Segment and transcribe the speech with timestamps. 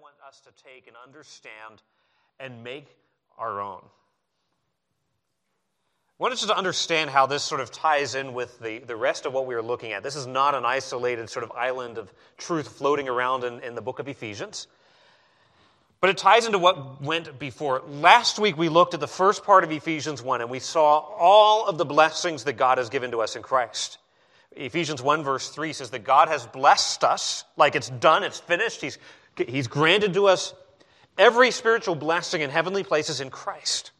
[0.00, 1.82] want us to take and understand
[2.38, 2.86] and make
[3.38, 3.80] our own.
[6.18, 9.26] I want us to understand how this sort of ties in with the, the rest
[9.26, 10.02] of what we are looking at.
[10.02, 13.82] This is not an isolated sort of island of truth floating around in, in the
[13.82, 14.66] book of Ephesians,
[16.00, 17.82] but it ties into what went before.
[17.86, 21.66] Last week we looked at the first part of Ephesians 1 and we saw all
[21.66, 23.98] of the blessings that God has given to us in Christ.
[24.52, 28.80] Ephesians 1, verse 3 says that God has blessed us, like it's done, it's finished.
[28.80, 28.98] He's,
[29.38, 30.54] he's granted to us
[31.18, 33.92] every spiritual blessing in heavenly places in Christ.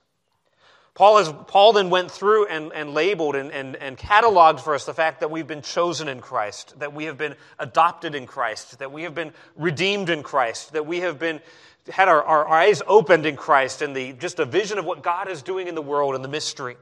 [0.95, 4.87] Paul, has, Paul then went through and, and labeled and, and, and cataloged for us
[4.87, 8.79] the fact that we've been chosen in Christ, that we have been adopted in Christ,
[8.79, 11.41] that we have been redeemed in Christ, that we have been
[11.89, 15.29] had our, our eyes opened in Christ and the just a vision of what God
[15.29, 16.77] is doing in the world and the mystery.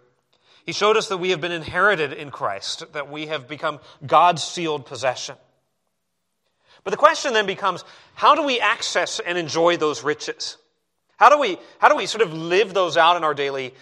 [0.65, 4.43] He showed us that we have been inherited in Christ, that we have become God's
[4.43, 5.37] sealed possession.
[6.85, 7.83] But the question then becomes
[8.15, 10.59] how do we access and enjoy those riches?
[11.17, 13.75] How do we, how do we sort of live those out in our daily,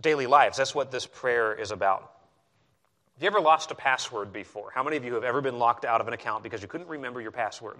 [0.00, 0.56] daily lives?
[0.56, 2.00] That's what this prayer is about.
[3.14, 4.70] Have you ever lost a password before?
[4.72, 6.88] How many of you have ever been locked out of an account because you couldn't
[6.88, 7.76] remember your password?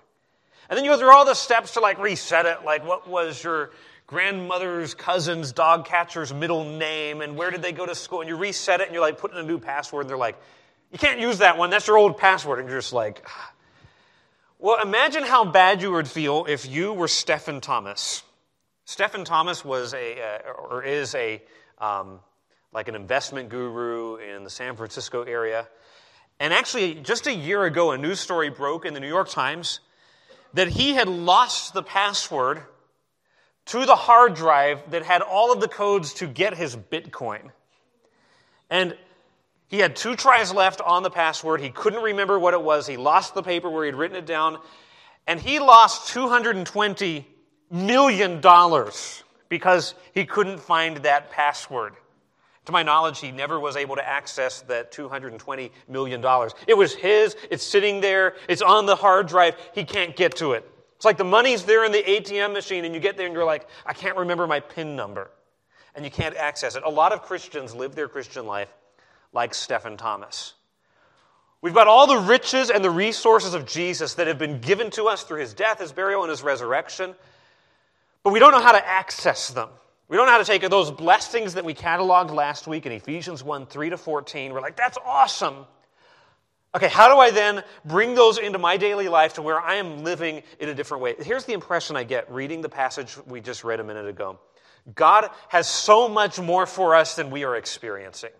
[0.69, 3.43] And then you go through all the steps to like reset it, like what was
[3.43, 3.71] your
[4.07, 8.21] grandmother's cousin's dog catcher's middle name and where did they go to school?
[8.21, 10.37] And you reset it and you're like putting in a new password and they're like,
[10.91, 11.71] you can't use that one.
[11.71, 12.59] That's your old password.
[12.59, 13.53] And you're just like, ah.
[14.61, 18.25] Well, imagine how bad you would feel if you were Stephen Thomas.
[18.85, 21.41] Stephen Thomas was a, uh, or is a,
[21.79, 22.19] um,
[22.73, 25.69] like an investment guru in the San Francisco area.
[26.41, 29.79] And actually, just a year ago, a news story broke in the New York Times
[30.55, 32.63] that he had lost the password
[33.67, 37.53] to the hard drive that had all of the codes to get his Bitcoin.
[38.71, 38.97] And
[39.69, 41.61] he had two tries left on the password.
[41.61, 42.87] He couldn't remember what it was.
[42.87, 44.59] He lost the paper where he'd written it down.
[45.27, 47.25] And he lost $220
[47.71, 48.43] million
[49.51, 51.93] because he couldn't find that password.
[52.65, 56.25] To my knowledge, he never was able to access that $220 million.
[56.67, 60.53] It was his, it's sitting there, it's on the hard drive, he can't get to
[60.53, 60.71] it.
[60.97, 63.45] It's like the money's there in the ATM machine, and you get there and you're
[63.45, 65.31] like, I can't remember my PIN number.
[65.95, 66.83] And you can't access it.
[66.85, 68.69] A lot of Christians live their Christian life
[69.33, 70.55] like Stephen Thomas.
[71.61, 75.05] We've got all the riches and the resources of Jesus that have been given to
[75.05, 77.15] us through his death, his burial, and his resurrection,
[78.23, 79.69] but we don't know how to access them.
[80.09, 83.43] We don't know how to take those blessings that we cataloged last week in Ephesians
[83.45, 84.53] 1 3 to 14.
[84.53, 85.67] We're like, that's awesome.
[86.75, 90.05] Okay, how do I then bring those into my daily life to where I am
[90.05, 91.15] living in a different way?
[91.19, 94.39] Here's the impression I get reading the passage we just read a minute ago
[94.95, 98.31] God has so much more for us than we are experiencing.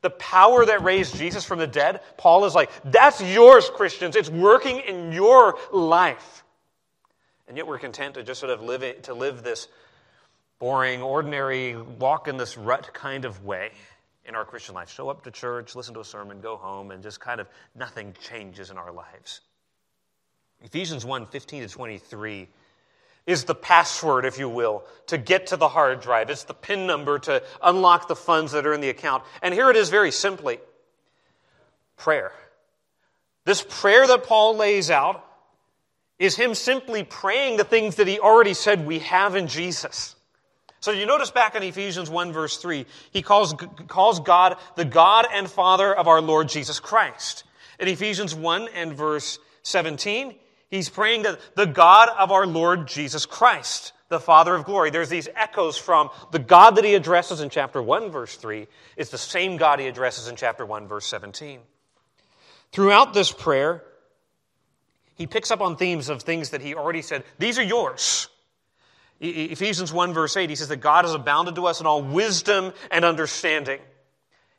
[0.00, 4.14] The power that raised Jesus from the dead, Paul is like, that's yours, Christians.
[4.14, 6.44] It's working in your life.
[7.48, 9.68] And yet we're content to just sort of live, it, to live this
[10.58, 13.72] boring, ordinary, walk in this rut kind of way
[14.26, 14.90] in our Christian life.
[14.90, 18.14] Show up to church, listen to a sermon, go home, and just kind of nothing
[18.20, 19.40] changes in our lives.
[20.62, 22.48] Ephesians 1 15 to 23
[23.28, 26.30] is the password, if you will, to get to the hard drive.
[26.30, 29.22] It's the PIN number to unlock the funds that are in the account.
[29.42, 30.58] And here it is very simply
[31.98, 32.32] prayer.
[33.44, 35.22] This prayer that Paul lays out
[36.18, 40.16] is him simply praying the things that he already said we have in Jesus.
[40.80, 43.52] So you notice back in Ephesians 1 verse 3, he calls,
[43.88, 47.44] calls God the God and Father of our Lord Jesus Christ.
[47.78, 50.34] In Ephesians 1 and verse 17,
[50.70, 54.90] he's praying that the God of our Lord Jesus Christ, the Father of glory.
[54.90, 59.10] There's these echoes from the God that he addresses in chapter 1 verse 3 is
[59.10, 61.60] the same God he addresses in chapter 1 verse 17.
[62.72, 63.82] Throughout this prayer,
[65.14, 68.28] he picks up on themes of things that he already said, these are yours.
[69.20, 72.72] Ephesians 1, verse 8, he says that God has abounded to us in all wisdom
[72.90, 73.80] and understanding.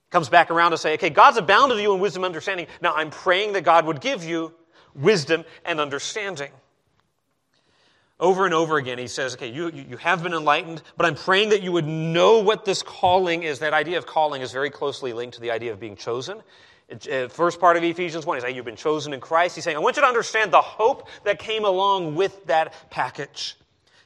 [0.09, 2.67] Comes back around to say, okay, God's abounded to you in wisdom and understanding.
[2.81, 4.53] Now I'm praying that God would give you
[4.95, 6.51] wisdom and understanding.
[8.19, 11.49] Over and over again, he says, okay, you, you have been enlightened, but I'm praying
[11.49, 13.59] that you would know what this calling is.
[13.59, 16.41] That idea of calling is very closely linked to the idea of being chosen.
[16.91, 19.55] Uh, first part of Ephesians 1, he's saying, You've been chosen in Christ.
[19.55, 23.55] He's saying, I want you to understand the hope that came along with that package.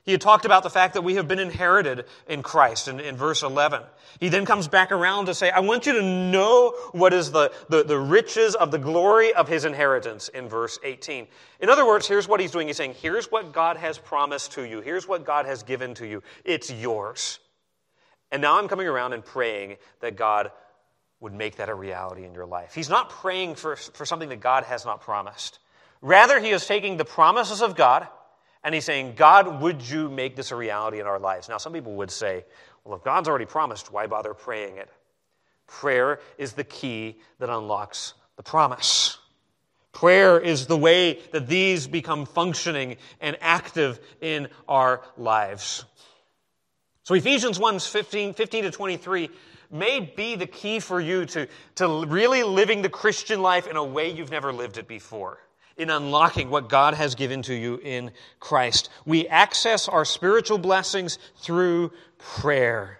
[0.04, 3.16] He had talked about the fact that we have been inherited in Christ in, in
[3.16, 3.84] verse 11.
[4.20, 7.54] He then comes back around to say, I want you to know what is the,
[7.70, 11.28] the, the riches of the glory of his inheritance in verse 18.
[11.62, 12.68] In other words, here's what he's doing.
[12.68, 14.82] He's saying, Here's what God has promised to you.
[14.82, 16.22] Here's what God has given to you.
[16.44, 17.40] It's yours.
[18.30, 20.52] And now I'm coming around and praying that God
[21.22, 22.76] would make that a reality in your life.
[22.76, 25.60] He's not praying for, for something that God has not promised.
[26.02, 28.08] Rather, he is taking the promises of God
[28.64, 31.50] And he's saying, God, would you make this a reality in our lives?
[31.50, 32.46] Now, some people would say,
[32.84, 34.90] well, if God's already promised, why bother praying it?
[35.68, 39.18] Prayer is the key that unlocks the promise.
[39.92, 45.86] Prayer is the way that these become functioning and active in our lives.
[47.04, 49.30] So, Ephesians 1 15, 15 to 23
[49.72, 53.84] may be the key for you to, to really living the Christian life in a
[53.84, 55.40] way you've never lived it before
[55.78, 58.90] in unlocking what God has given to you in Christ.
[59.06, 63.00] We access our spiritual blessings through prayer.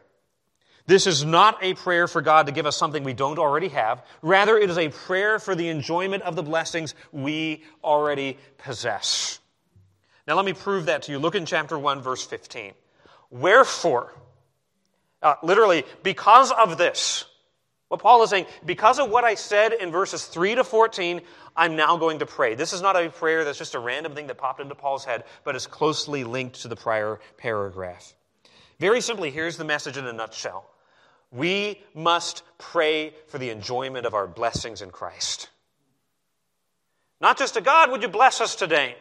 [0.86, 4.06] This is not a prayer for God to give us something we don't already have.
[4.22, 9.40] Rather, it is a prayer for the enjoyment of the blessings we already possess.
[10.28, 11.20] Now, let me prove that to you.
[11.20, 12.74] Look in chapter 1, verse 15.
[13.30, 14.14] Wherefore,
[15.22, 17.26] uh, literally, because of this,
[17.94, 21.22] what Paul is saying, because of what I said in verses 3 to 14,
[21.56, 22.56] I'm now going to pray.
[22.56, 25.26] This is not a prayer that's just a random thing that popped into Paul's head,
[25.44, 28.16] but is closely linked to the prior paragraph.
[28.80, 30.68] Very simply, here's the message in a nutshell
[31.32, 35.50] we must pray for the enjoyment of our blessings in Christ.
[37.22, 38.96] Not just to God, would you bless us today?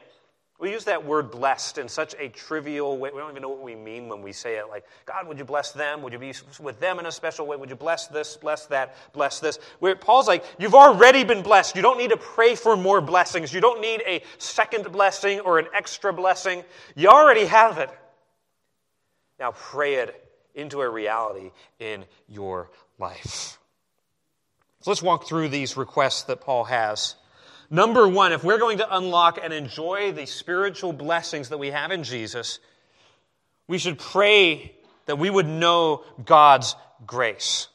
[0.63, 3.11] We use that word blessed in such a trivial way.
[3.13, 4.69] We don't even know what we mean when we say it.
[4.69, 6.03] Like, God, would you bless them?
[6.03, 7.57] Would you be with them in a special way?
[7.57, 9.59] Would you bless this, bless that, bless this?
[9.81, 11.75] Where Paul's like, you've already been blessed.
[11.75, 13.53] You don't need to pray for more blessings.
[13.53, 16.63] You don't need a second blessing or an extra blessing.
[16.95, 17.91] You already have it.
[19.41, 21.51] Now pray it into a reality
[21.81, 22.71] in your
[23.01, 23.59] life.
[24.83, 27.17] So let's walk through these requests that Paul has.
[27.73, 31.91] Number one, if we're going to unlock and enjoy the spiritual blessings that we have
[31.91, 32.59] in Jesus,
[33.67, 34.75] we should pray
[35.07, 36.77] that we would know God's
[37.07, 37.69] grace.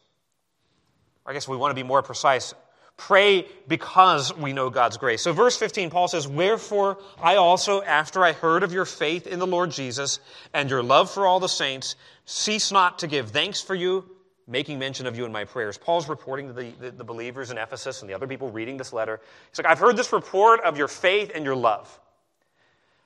[1.26, 2.54] I guess we want to be more precise.
[2.96, 5.24] Pray because we know God's grace.
[5.24, 9.40] So, verse 15, Paul says, Wherefore I also, after I heard of your faith in
[9.40, 10.20] the Lord Jesus
[10.54, 11.96] and your love for all the saints,
[12.26, 14.06] cease not to give thanks for you
[14.48, 15.78] making mention of you in my prayers.
[15.78, 18.94] Paul's reporting to the, the, the, believers in Ephesus and the other people reading this
[18.94, 19.20] letter.
[19.50, 22.00] He's like, I've heard this report of your faith and your love.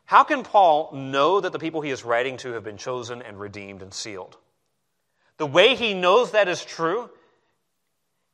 [0.06, 3.40] How can Paul know that the people he is writing to have been chosen and
[3.40, 4.38] redeemed and sealed?
[5.38, 7.10] The way he knows that is true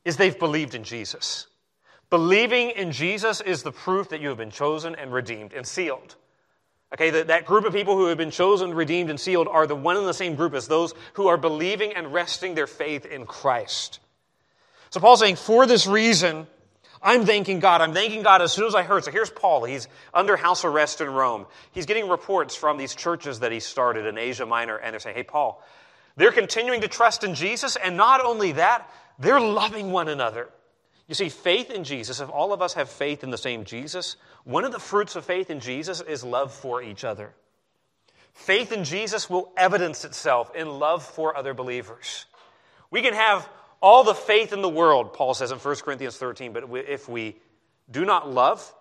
[0.04, 1.48] is they've believed in Jesus.
[2.10, 6.16] Believing in Jesus is the proof that you have been chosen and redeemed and sealed.
[6.94, 9.76] Okay, that, that group of people who have been chosen, redeemed, and sealed are the
[9.76, 13.26] one and the same group as those who are believing and resting their faith in
[13.26, 14.00] Christ.
[14.90, 16.48] So Paul's saying, for this reason,
[17.02, 17.82] I'm thanking God.
[17.82, 19.04] I'm thanking God as soon as I heard.
[19.04, 19.66] So here's Paul.
[19.66, 21.46] He's under house arrest in Rome.
[21.74, 25.16] He's getting reports from these churches that he started in Asia Minor, and they're saying,
[25.16, 25.62] hey, Paul,
[26.16, 28.90] they're continuing to trust in Jesus, and not only that,
[29.20, 30.50] they're loving one another.
[31.08, 34.18] You see, faith in Jesus, if all of us have faith in the same Jesus,
[34.44, 37.34] one of the fruits of faith in Jesus is love for each other.
[38.34, 42.26] Faith in Jesus will evidence itself in love for other believers.
[42.92, 43.48] We can have
[43.82, 47.38] all the faith in the world, Paul says in 1 Corinthians 13, but if we
[47.90, 48.74] do not love,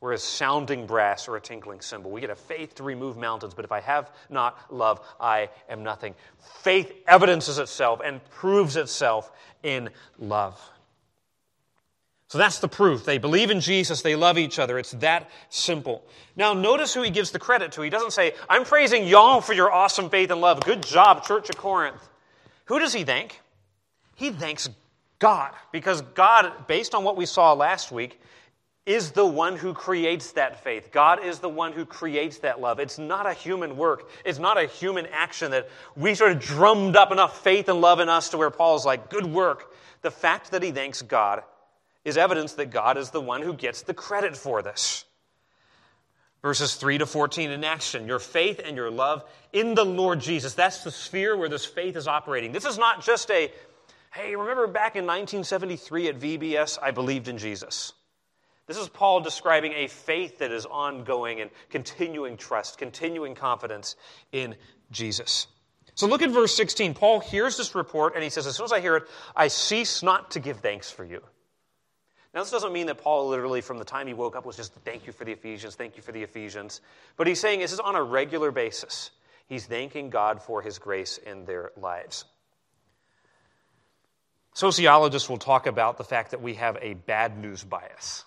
[0.00, 2.10] we're a sounding brass or a tinkling cymbal.
[2.10, 5.82] We get a faith to remove mountains, but if I have not love, I am
[5.82, 6.14] nothing.
[6.60, 9.32] Faith evidences itself and proves itself
[9.62, 9.88] in
[10.18, 10.60] love.
[12.28, 13.04] So that's the proof.
[13.04, 14.78] They believe in Jesus, they love each other.
[14.78, 16.04] It's that simple.
[16.34, 17.82] Now, notice who he gives the credit to.
[17.82, 20.60] He doesn't say, I'm praising y'all for your awesome faith and love.
[20.60, 22.08] Good job, Church of Corinth.
[22.64, 23.40] Who does he thank?
[24.16, 24.68] He thanks
[25.18, 28.20] God, because God, based on what we saw last week,
[28.86, 30.90] is the one who creates that faith.
[30.92, 32.80] God is the one who creates that love.
[32.80, 34.10] It's not a human work.
[34.24, 38.00] It's not a human action that we sort of drummed up enough faith and love
[38.00, 39.72] in us to where Paul's like, good work.
[40.02, 41.42] The fact that he thanks God
[42.06, 45.04] is evidence that God is the one who gets the credit for this.
[46.40, 48.06] Verses 3 to 14 in action.
[48.06, 50.54] Your faith and your love in the Lord Jesus.
[50.54, 52.52] That's the sphere where this faith is operating.
[52.52, 53.50] This is not just a,
[54.12, 57.92] hey, remember back in 1973 at VBS, I believed in Jesus.
[58.68, 63.96] This is Paul describing a faith that is ongoing and continuing trust, continuing confidence
[64.30, 64.54] in
[64.92, 65.48] Jesus.
[65.96, 66.94] So look at verse 16.
[66.94, 70.04] Paul hears this report and he says, As soon as I hear it, I cease
[70.04, 71.20] not to give thanks for you.
[72.36, 74.74] Now, this doesn't mean that Paul literally, from the time he woke up, was just
[74.84, 76.82] thank you for the Ephesians, thank you for the Ephesians.
[77.16, 79.10] But he's saying this is on a regular basis.
[79.46, 82.26] He's thanking God for his grace in their lives.
[84.52, 88.26] Sociologists will talk about the fact that we have a bad news bias.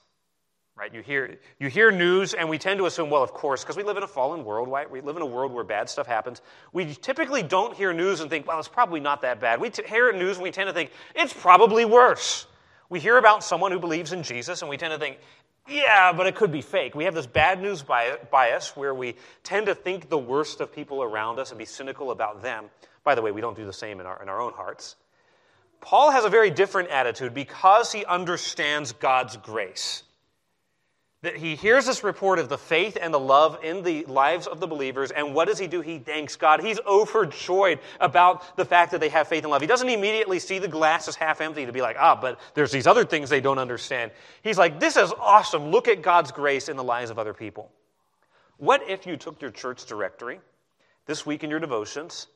[0.76, 0.92] Right?
[0.92, 3.84] You hear, you hear news, and we tend to assume, well, of course, because we
[3.84, 4.90] live in a fallen world, right?
[4.90, 6.42] We live in a world where bad stuff happens.
[6.74, 9.62] We typically don't hear news and think, well, it's probably not that bad.
[9.62, 12.48] We t- hear news and we tend to think, it's probably worse.
[12.90, 15.20] We hear about someone who believes in Jesus, and we tend to think,
[15.68, 16.96] Yeah, but it could be fake.
[16.96, 21.04] We have this bad news bias where we tend to think the worst of people
[21.04, 22.66] around us and be cynical about them.
[23.04, 24.96] By the way, we don't do the same in our, in our own hearts.
[25.82, 30.04] Paul has a very different attitude because he understands God's grace
[31.22, 34.62] that he hears this report of the faith and the love in the lives of
[34.62, 35.82] the believers, and what does he do?
[35.82, 36.62] He thanks God.
[36.62, 39.62] He's overjoyed about the fact that they have faith and love.
[39.62, 42.72] He doesn't immediately see the glass as half empty to be like, ah, but there's
[42.72, 44.12] these other things they don't understand.
[44.44, 45.72] He's like, this is awesome.
[45.72, 47.70] Look at God's grace in the lives of other people.
[48.58, 50.40] What if you took your church directory
[51.06, 52.28] this week in your devotions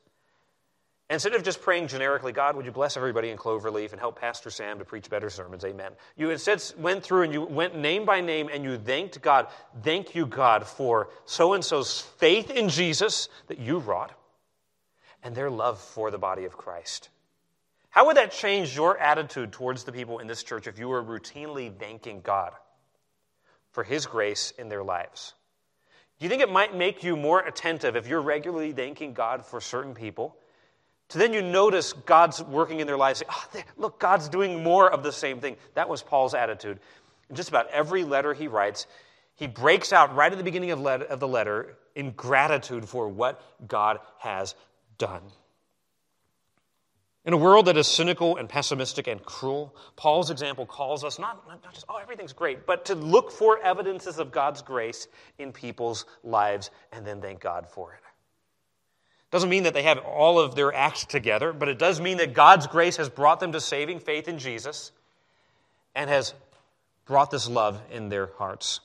[1.10, 4.48] Instead of just praying generically, God, would you bless everybody in Cloverleaf and help Pastor
[4.48, 5.62] Sam to preach better sermons?
[5.64, 5.92] Amen.
[6.16, 9.48] You instead went through and you went name by name and you thanked God.
[9.82, 14.12] Thank you, God, for so and so's faith in Jesus that you wrought
[15.22, 17.10] and their love for the body of Christ.
[17.90, 21.04] How would that change your attitude towards the people in this church if you were
[21.04, 22.52] routinely thanking God
[23.72, 25.34] for His grace in their lives?
[26.18, 29.60] Do you think it might make you more attentive if you're regularly thanking God for
[29.60, 30.36] certain people?
[31.08, 33.22] So then you notice God's working in their lives.
[33.28, 33.46] Oh,
[33.76, 35.56] look, God's doing more of the same thing.
[35.74, 36.80] That was Paul's attitude.
[37.30, 38.86] In just about every letter he writes,
[39.36, 43.40] he breaks out right at the beginning of, of the letter in gratitude for what
[43.66, 44.54] God has
[44.98, 45.22] done.
[47.26, 51.48] In a world that is cynical and pessimistic and cruel, Paul's example calls us not,
[51.48, 55.08] not just, oh, everything's great, but to look for evidences of God's grace
[55.38, 58.03] in people's lives and then thank God for it.
[59.34, 62.34] Doesn't mean that they have all of their acts together, but it does mean that
[62.34, 64.92] God's grace has brought them to saving faith in Jesus
[65.92, 66.34] and has
[67.04, 68.78] brought this love in their hearts.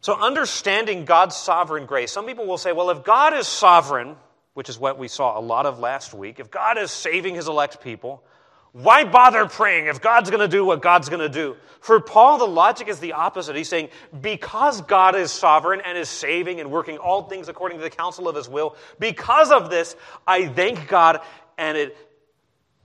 [0.00, 4.16] So, understanding God's sovereign grace, some people will say, well, if God is sovereign,
[4.54, 7.46] which is what we saw a lot of last week, if God is saving his
[7.46, 8.24] elect people,
[8.72, 11.56] why bother praying if God's going to do what God's going to do?
[11.80, 13.56] For Paul, the logic is the opposite.
[13.56, 13.88] He's saying,
[14.20, 18.28] because God is sovereign and is saving and working all things according to the counsel
[18.28, 19.96] of his will, because of this,
[20.26, 21.20] I thank God
[21.56, 21.96] and it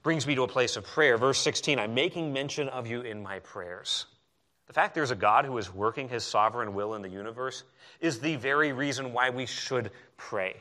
[0.03, 1.17] brings me to a place of prayer.
[1.17, 4.05] Verse 16, I'm making mention of you in my prayers.
[4.67, 7.63] The fact there's a God who is working his sovereign will in the universe
[7.99, 10.55] is the very reason why we should pray.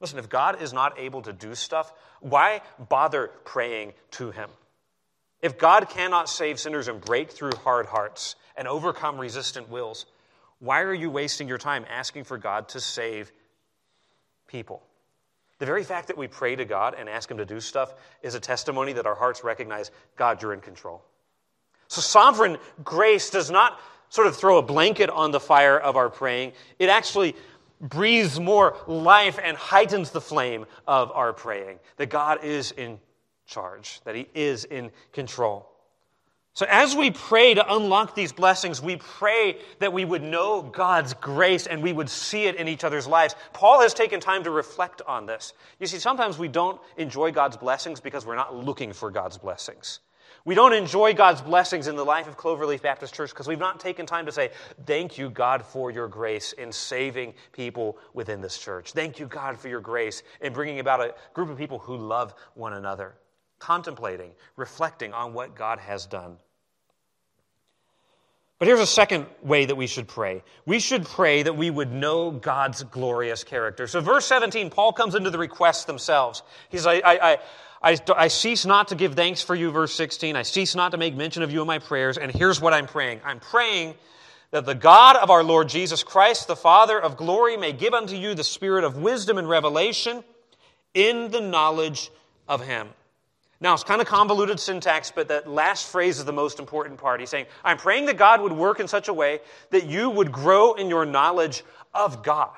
[0.00, 4.48] Listen, if God is not able to do stuff, why bother praying to Him?
[5.42, 10.06] If God cannot save sinners and break through hard hearts and overcome resistant wills,
[10.58, 13.30] why are you wasting your time asking for God to save
[14.46, 14.82] people?
[15.58, 18.34] The very fact that we pray to God and ask Him to do stuff is
[18.34, 21.02] a testimony that our hearts recognize God, you're in control.
[21.88, 23.78] So, sovereign grace does not
[24.08, 27.36] sort of throw a blanket on the fire of our praying, it actually
[27.80, 31.78] breathes more life and heightens the flame of our praying.
[31.96, 32.98] That God is in
[33.46, 35.66] charge, that He is in control.
[36.52, 41.14] So, as we pray to unlock these blessings, we pray that we would know God's
[41.14, 43.36] grace and we would see it in each other's lives.
[43.52, 45.52] Paul has taken time to reflect on this.
[45.78, 50.00] You see, sometimes we don't enjoy God's blessings because we're not looking for God's blessings.
[50.44, 53.78] We don't enjoy God's blessings in the life of Cloverleaf Baptist Church because we've not
[53.78, 54.50] taken time to say,
[54.86, 58.92] Thank you, God, for your grace in saving people within this church.
[58.92, 62.34] Thank you, God, for your grace in bringing about a group of people who love
[62.54, 63.14] one another,
[63.58, 66.36] contemplating, reflecting on what God has done.
[68.60, 70.42] But here's a second way that we should pray.
[70.66, 73.86] We should pray that we would know God's glorious character.
[73.86, 76.42] So, verse 17, Paul comes into the requests themselves.
[76.68, 77.38] He says, I, I, I
[77.82, 80.36] I, cease not to give thanks for you, verse 16.
[80.36, 82.18] I cease not to make mention of you in my prayers.
[82.18, 83.94] And here's what I'm praying I'm praying
[84.50, 88.16] that the God of our Lord Jesus Christ, the Father of glory, may give unto
[88.16, 90.22] you the spirit of wisdom and revelation
[90.92, 92.10] in the knowledge
[92.46, 92.88] of Him.
[93.62, 97.20] Now, it's kind of convoluted syntax, but that last phrase is the most important part.
[97.20, 99.40] He's saying, I'm praying that God would work in such a way
[99.70, 101.62] that you would grow in your knowledge
[101.92, 102.56] of God.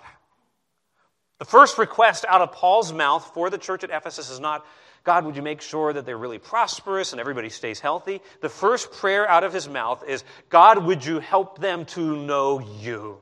[1.40, 4.64] The first request out of Paul's mouth for the church at Ephesus is not,
[5.02, 8.20] God, would you make sure that they're really prosperous and everybody stays healthy?
[8.40, 12.60] The first prayer out of his mouth is, God, would you help them to know
[12.60, 13.20] you?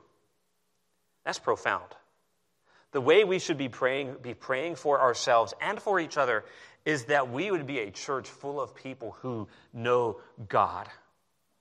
[1.24, 1.94] That's profound.
[2.92, 6.44] The way we should be praying, be praying for ourselves and for each other
[6.84, 10.18] is that we would be a church full of people who know
[10.48, 10.88] God.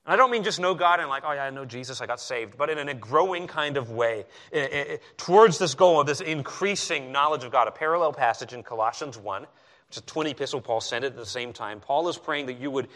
[0.06, 2.06] And I don't mean just know God and like, oh yeah, I know Jesus, I
[2.06, 6.00] got saved, but in a growing kind of way eh, eh, eh, towards this goal
[6.00, 7.68] of this increasing knowledge of God.
[7.68, 9.46] A parallel passage in Colossians 1
[9.90, 11.80] it's a twin epistle Paul sent it at the same time.
[11.80, 12.88] Paul is praying that you would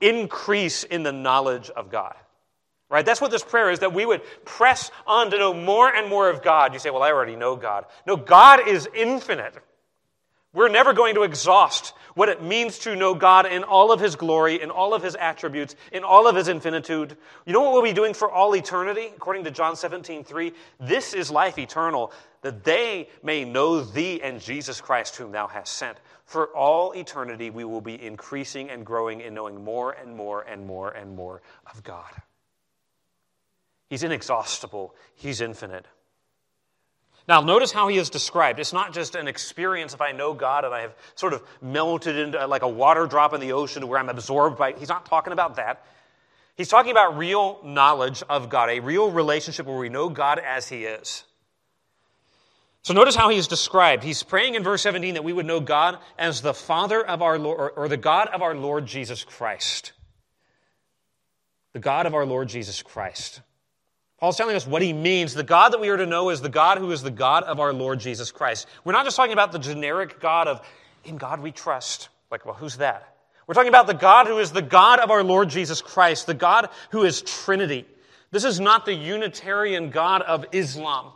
[0.00, 2.14] increase in the knowledge of God.
[2.88, 3.06] Right?
[3.06, 6.28] That's what this prayer is, that we would press on to know more and more
[6.28, 6.72] of God.
[6.72, 7.86] You say, well, I already know God.
[8.04, 9.54] No, God is infinite.
[10.52, 14.16] We're never going to exhaust what it means to know God in all of His
[14.16, 17.16] glory, in all of His attributes, in all of His infinitude.
[17.46, 19.10] You know what we'll be doing for all eternity?
[19.14, 24.40] According to John 17, 3, this is life eternal, that they may know Thee and
[24.40, 25.98] Jesus Christ, whom Thou hast sent.
[26.24, 30.66] For all eternity, we will be increasing and growing in knowing more and more and
[30.66, 31.42] more and more
[31.72, 32.10] of God.
[33.88, 35.86] He's inexhaustible, He's infinite.
[37.30, 38.58] Now, notice how he is described.
[38.58, 42.18] It's not just an experience if I know God and I have sort of melted
[42.18, 44.72] into uh, like a water drop in the ocean where I'm absorbed by.
[44.72, 45.86] He's not talking about that.
[46.56, 50.68] He's talking about real knowledge of God, a real relationship where we know God as
[50.68, 51.22] he is.
[52.82, 54.02] So notice how he is described.
[54.02, 57.38] He's praying in verse 17 that we would know God as the Father of our
[57.38, 59.92] Lord, or the God of our Lord Jesus Christ.
[61.74, 63.40] The God of our Lord Jesus Christ.
[64.20, 65.32] Paul's telling us what he means.
[65.32, 67.58] The God that we are to know is the God who is the God of
[67.58, 68.66] our Lord Jesus Christ.
[68.84, 70.60] We're not just talking about the generic God of,
[71.04, 72.10] in God we trust.
[72.30, 73.16] Like, well, who's that?
[73.46, 76.34] We're talking about the God who is the God of our Lord Jesus Christ, the
[76.34, 77.86] God who is Trinity.
[78.30, 81.12] This is not the Unitarian God of Islam.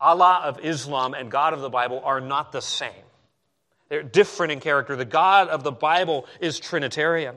[0.00, 2.90] Allah of Islam and God of the Bible are not the same.
[3.88, 4.94] They're different in character.
[4.94, 7.34] The God of the Bible is Trinitarian.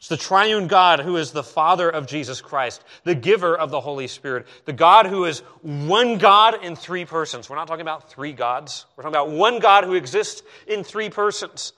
[0.00, 3.82] It's the triune God who is the Father of Jesus Christ, the giver of the
[3.82, 7.50] Holy Spirit, the God who is one God in three persons.
[7.50, 8.86] We're not talking about three gods.
[8.96, 11.74] We're talking about one God who exists in three persons.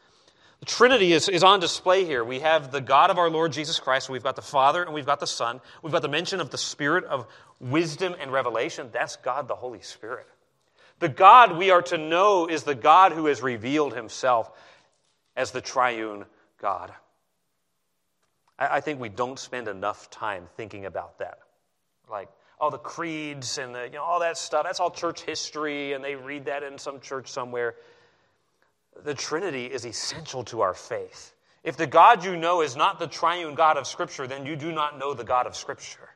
[0.60, 2.22] The Trinity is, is on display here.
[2.22, 4.08] We have the God of our Lord Jesus Christ.
[4.08, 5.60] We've got the Father and we've got the Son.
[5.82, 7.26] We've got the mention of the Spirit of
[7.58, 8.90] wisdom and revelation.
[8.92, 10.28] That's God the Holy Spirit.
[11.00, 14.48] The God we are to know is the God who has revealed himself
[15.34, 16.24] as the triune
[16.60, 16.92] God.
[18.62, 21.38] I, I think we don't spend enough time thinking about that.
[22.10, 22.28] Like,
[22.60, 26.04] all the creeds and the, you know, all that stuff, that's all church history, and
[26.04, 27.74] they read that in some church somewhere.
[29.04, 31.34] The Trinity is essential to our faith.
[31.64, 34.70] If the God you know is not the triune God of Scripture, then you do
[34.70, 36.10] not know the God of Scripture.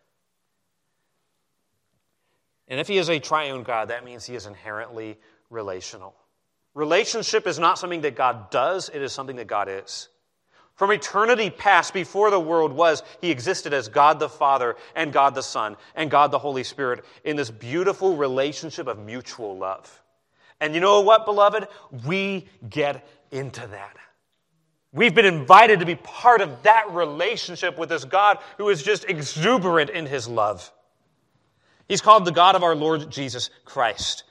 [2.69, 5.19] And if he is a triune God, that means he is inherently
[5.51, 6.15] relational.
[6.75, 10.09] Relationship is not something that God does, it is something that God is.
[10.77, 15.35] From eternity past, before the world was, he existed as God the Father and God
[15.35, 20.03] the Son and God the Holy Spirit in this beautiful relationship of mutual love.
[20.61, 21.67] And you know what, beloved?
[22.05, 23.97] We get into that.
[24.93, 29.05] We've been invited to be part of that relationship with this God who is just
[29.05, 30.71] exuberant in his love.
[31.89, 34.25] He's called the God of our Lord Jesus Christ.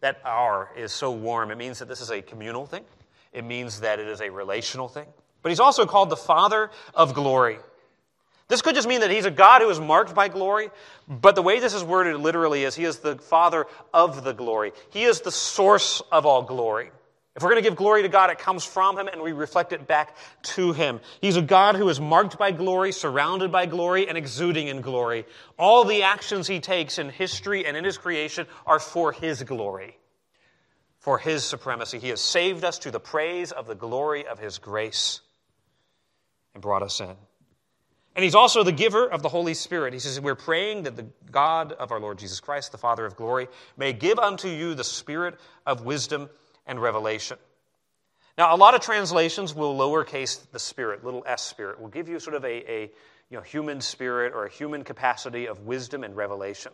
[0.00, 1.52] That our is so warm.
[1.52, 2.84] It means that this is a communal thing,
[3.32, 5.06] it means that it is a relational thing.
[5.42, 7.58] But he's also called the Father of glory.
[8.48, 10.70] This could just mean that he's a God who is marked by glory,
[11.08, 14.72] but the way this is worded literally is he is the Father of the glory.
[14.90, 16.90] He is the source of all glory.
[17.34, 19.72] If we're going to give glory to God, it comes from Him and we reflect
[19.72, 21.00] it back to Him.
[21.22, 25.24] He's a God who is marked by glory, surrounded by glory, and exuding in glory.
[25.58, 29.96] All the actions He takes in history and in His creation are for His glory
[31.02, 31.98] for his supremacy.
[31.98, 35.20] He has saved us to the praise of the glory of his grace
[36.54, 37.14] and brought us in.
[38.14, 39.94] And he's also the giver of the Holy Spirit.
[39.94, 43.16] He says, We're praying that the God of our Lord Jesus Christ, the Father of
[43.16, 46.28] glory, may give unto you the spirit of wisdom
[46.66, 47.38] and revelation.
[48.36, 52.18] Now, a lot of translations will lowercase the spirit, little s spirit, will give you
[52.18, 52.82] sort of a, a
[53.30, 56.72] you know, human spirit or a human capacity of wisdom and revelation.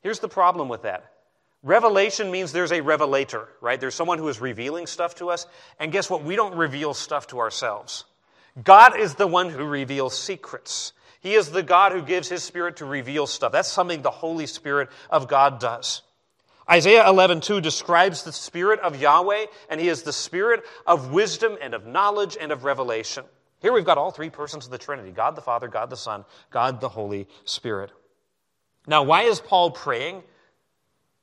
[0.00, 1.12] Here's the problem with that
[1.62, 3.80] Revelation means there's a revelator, right?
[3.80, 5.46] There's someone who is revealing stuff to us.
[5.80, 6.22] And guess what?
[6.22, 8.04] We don't reveal stuff to ourselves.
[8.62, 10.92] God is the one who reveals secrets.
[11.20, 13.52] He is the God who gives his spirit to reveal stuff.
[13.52, 16.02] That's something the Holy Spirit of God does.
[16.70, 21.74] Isaiah 11:2 describes the spirit of Yahweh and he is the spirit of wisdom and
[21.74, 23.24] of knowledge and of revelation.
[23.60, 26.24] Here we've got all three persons of the Trinity, God the Father, God the Son,
[26.50, 27.90] God the Holy Spirit.
[28.86, 30.22] Now, why is Paul praying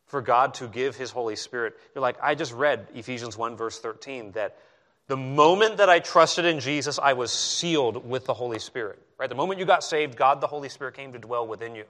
[0.07, 1.73] for God to give his Holy Spirit.
[1.93, 4.57] You're like, I just read Ephesians 1, verse 13, that
[5.07, 8.99] the moment that I trusted in Jesus, I was sealed with the Holy Spirit.
[9.17, 9.29] Right?
[9.29, 11.85] The moment you got saved, God the Holy Spirit came to dwell within you.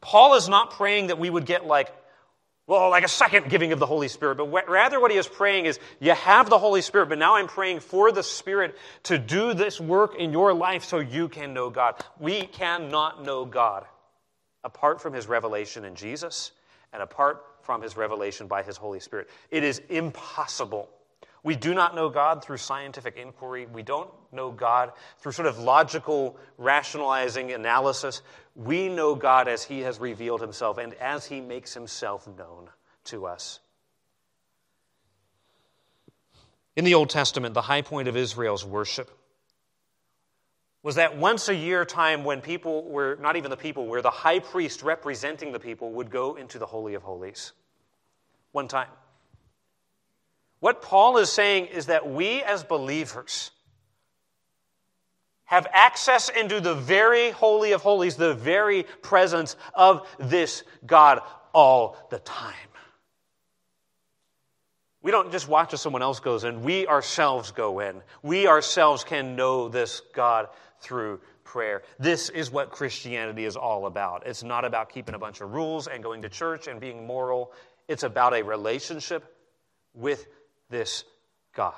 [0.00, 1.92] Paul is not praying that we would get like,
[2.66, 5.66] well, like a second giving of the Holy Spirit, but rather what he is praying
[5.66, 9.54] is, you have the Holy Spirit, but now I'm praying for the Spirit to do
[9.54, 12.02] this work in your life so you can know God.
[12.18, 13.86] We cannot know God
[14.64, 16.50] apart from his revelation in Jesus
[16.92, 19.30] and apart from his revelation by his Holy Spirit.
[19.50, 20.88] It is impossible.
[21.46, 23.66] We do not know God through scientific inquiry.
[23.66, 28.20] We don't know God through sort of logical, rationalizing analysis.
[28.56, 32.68] We know God as he has revealed himself and as he makes himself known
[33.04, 33.60] to us.
[36.74, 39.08] In the Old Testament, the high point of Israel's worship
[40.82, 44.10] was that once a year time when people were, not even the people, where the
[44.10, 47.52] high priest representing the people would go into the Holy of Holies.
[48.50, 48.88] One time.
[50.60, 53.50] What Paul is saying is that we as believers
[55.44, 61.20] have access into the very Holy of Holies, the very presence of this God
[61.52, 62.54] all the time.
[65.02, 68.02] We don't just watch as someone else goes in, we ourselves go in.
[68.22, 70.48] We ourselves can know this God
[70.80, 71.84] through prayer.
[72.00, 74.26] This is what Christianity is all about.
[74.26, 77.52] It's not about keeping a bunch of rules and going to church and being moral,
[77.86, 79.32] it's about a relationship
[79.94, 80.26] with
[80.70, 81.04] this
[81.54, 81.74] God.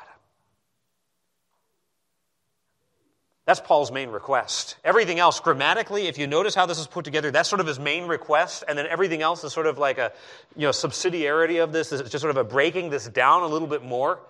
[3.48, 4.76] That's Paul's main request.
[4.84, 7.78] Everything else, grammatically, if you notice how this is put together, that's sort of his
[7.78, 10.12] main request, and then everything else is sort of like a
[10.54, 11.90] you know, subsidiarity of this.
[11.90, 14.20] It's just sort of a breaking this down a little bit more.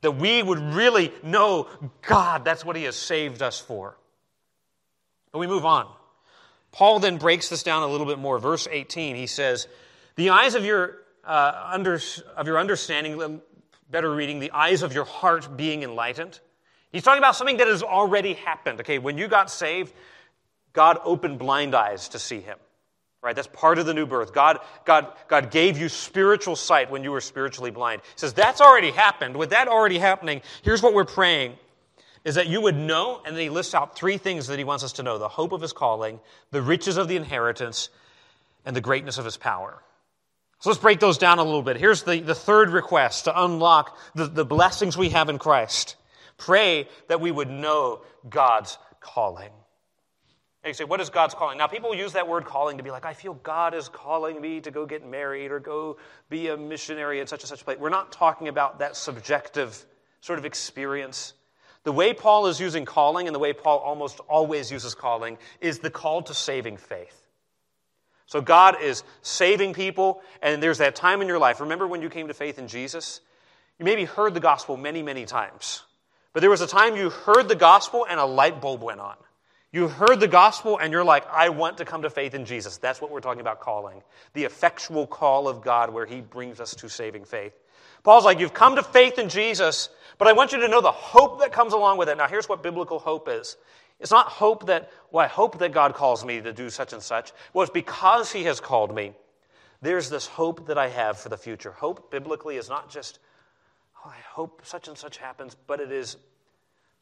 [0.00, 1.68] That we would really know
[2.00, 3.98] God, that's what he has saved us for.
[5.32, 5.86] But we move on.
[6.72, 8.38] Paul then breaks this down a little bit more.
[8.38, 9.68] Verse 18, he says,
[10.16, 10.96] The eyes of your,
[11.26, 12.00] uh, under,
[12.38, 13.42] of your understanding,
[13.92, 16.40] better reading, the eyes of your heart being enlightened.
[16.90, 18.80] He's talking about something that has already happened.
[18.80, 19.94] Okay, when you got saved,
[20.72, 22.58] God opened blind eyes to see him.
[23.22, 23.36] Right?
[23.36, 24.34] That's part of the new birth.
[24.34, 28.02] God, God, God gave you spiritual sight when you were spiritually blind.
[28.02, 29.36] He says, that's already happened.
[29.36, 31.54] With that already happening, here's what we're praying
[32.24, 34.82] is that you would know, and then he lists out three things that he wants
[34.82, 36.18] us to know the hope of his calling,
[36.50, 37.90] the riches of the inheritance,
[38.64, 39.82] and the greatness of his power.
[40.62, 41.76] So let's break those down a little bit.
[41.76, 45.96] Here's the, the third request to unlock the, the blessings we have in Christ.
[46.38, 49.50] Pray that we would know God's calling.
[50.62, 51.58] And you say, what is God's calling?
[51.58, 54.60] Now, people use that word calling to be like, I feel God is calling me
[54.60, 55.96] to go get married or go
[56.30, 57.78] be a missionary in such and such a place.
[57.80, 59.84] We're not talking about that subjective
[60.20, 61.32] sort of experience.
[61.82, 65.80] The way Paul is using calling and the way Paul almost always uses calling is
[65.80, 67.21] the call to saving faith.
[68.32, 71.60] So God is saving people, and there's that time in your life.
[71.60, 73.20] Remember when you came to faith in Jesus?
[73.78, 75.82] You maybe heard the gospel many, many times.
[76.32, 79.16] But there was a time you heard the gospel and a light bulb went on.
[79.70, 82.78] You heard the gospel and you're like, I want to come to faith in Jesus.
[82.78, 84.02] That's what we're talking about calling.
[84.32, 87.52] The effectual call of God where he brings us to saving faith.
[88.02, 90.90] Paul's like, You've come to faith in Jesus, but I want you to know the
[90.90, 92.16] hope that comes along with it.
[92.16, 93.58] Now, here's what biblical hope is
[94.02, 97.02] it's not hope that, well, I hope that God calls me to do such and
[97.02, 97.32] such.
[97.54, 99.12] Well, it's because he has called me.
[99.80, 101.72] There's this hope that I have for the future.
[101.72, 103.18] Hope biblically is not just
[104.04, 106.16] oh, I hope such and such happens, but it is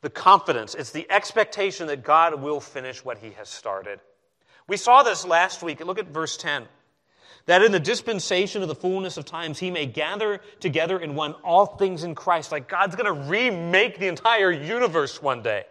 [0.03, 4.01] the confidence, it's the expectation that God will finish what he has started.
[4.67, 5.85] We saw this last week.
[5.85, 6.67] Look at verse 10.
[7.47, 11.33] That in the dispensation of the fullness of times, he may gather together in one
[11.45, 12.53] all things in Christ.
[12.53, 15.65] Like God's going to remake the entire universe one day.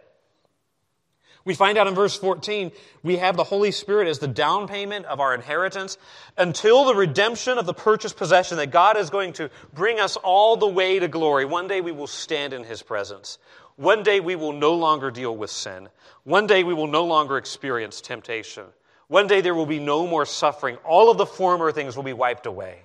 [1.50, 5.08] We find out in verse 14, we have the Holy Spirit as the down payment
[5.08, 5.98] of our inheritance
[6.38, 10.58] until the redemption of the purchased possession that God is going to bring us all
[10.58, 11.46] the way to glory.
[11.46, 13.40] One day we will stand in His presence.
[13.78, 15.90] One day we will no longer deal with sin.
[16.24, 18.66] One day we will no longer experience temptation.
[19.08, 20.76] One day there will be no more suffering.
[20.86, 22.84] All of the former things will be wiped away.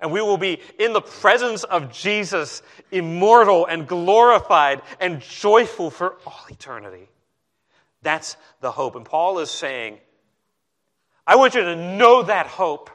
[0.00, 6.18] And we will be in the presence of Jesus, immortal and glorified and joyful for
[6.24, 7.08] all eternity.
[8.02, 8.96] That's the hope.
[8.96, 9.98] And Paul is saying,
[11.26, 12.90] I want you to know that hope.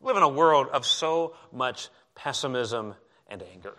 [0.00, 2.94] We live in a world of so much pessimism
[3.28, 3.76] and anger.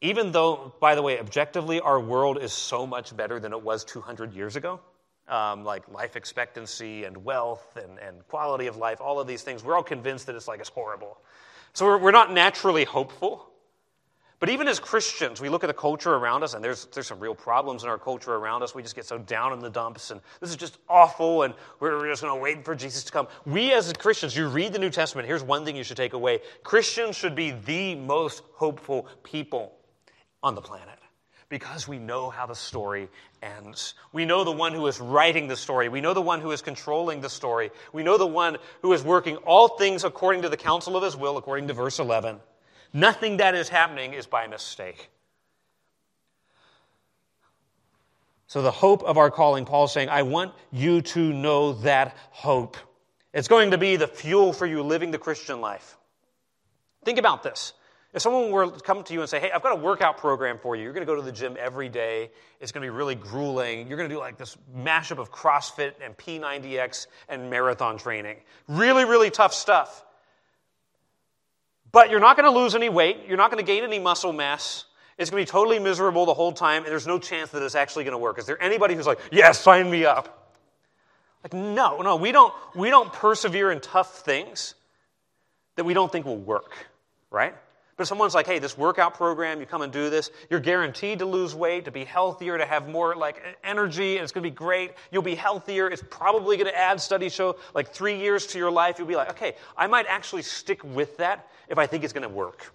[0.00, 3.84] Even though, by the way, objectively, our world is so much better than it was
[3.84, 4.80] 200 years ago,
[5.28, 9.64] um, like life expectancy and wealth and, and quality of life, all of these things,
[9.64, 11.16] we're all convinced that it's like it's horrible.
[11.72, 13.48] So we're, we're not naturally hopeful.
[14.40, 17.20] But even as Christians, we look at the culture around us, and there's, there's some
[17.20, 18.74] real problems in our culture around us.
[18.74, 22.08] We just get so down in the dumps, and this is just awful, and we're
[22.08, 23.28] just going to wait for Jesus to come.
[23.46, 26.40] We as Christians, you read the New Testament, here's one thing you should take away
[26.62, 29.72] Christians should be the most hopeful people
[30.42, 30.98] on the planet
[31.48, 33.08] because we know how the story
[33.42, 33.94] ends.
[34.12, 35.88] We know the one who is writing the story.
[35.88, 37.70] We know the one who is controlling the story.
[37.92, 41.16] We know the one who is working all things according to the counsel of his
[41.16, 42.40] will, according to verse 11.
[42.94, 45.10] Nothing that is happening is by mistake.
[48.46, 52.76] So, the hope of our calling, Paul's saying, I want you to know that hope.
[53.32, 55.98] It's going to be the fuel for you living the Christian life.
[57.04, 57.72] Think about this.
[58.12, 60.56] If someone were to come to you and say, Hey, I've got a workout program
[60.56, 62.30] for you, you're going to go to the gym every day,
[62.60, 63.88] it's going to be really grueling.
[63.88, 68.36] You're going to do like this mashup of CrossFit and P90X and marathon training.
[68.68, 70.03] Really, really tough stuff.
[71.94, 73.18] But you're not going to lose any weight.
[73.28, 74.86] You're not going to gain any muscle mass.
[75.16, 77.76] It's going to be totally miserable the whole time, and there's no chance that it's
[77.76, 78.36] actually going to work.
[78.36, 80.50] Is there anybody who's like, yes, sign me up?
[81.44, 84.74] Like, no, no, we don't, we don't persevere in tough things
[85.76, 86.72] that we don't think will work,
[87.30, 87.54] right?
[87.96, 91.26] But someone's like, hey, this workout program, you come and do this, you're guaranteed to
[91.26, 94.54] lose weight, to be healthier, to have more like energy, and it's going to be
[94.54, 94.92] great.
[95.12, 95.88] You'll be healthier.
[95.88, 98.98] It's probably going to add, studies show, like three years to your life.
[98.98, 102.28] You'll be like, okay, I might actually stick with that if I think it's going
[102.28, 102.72] to work.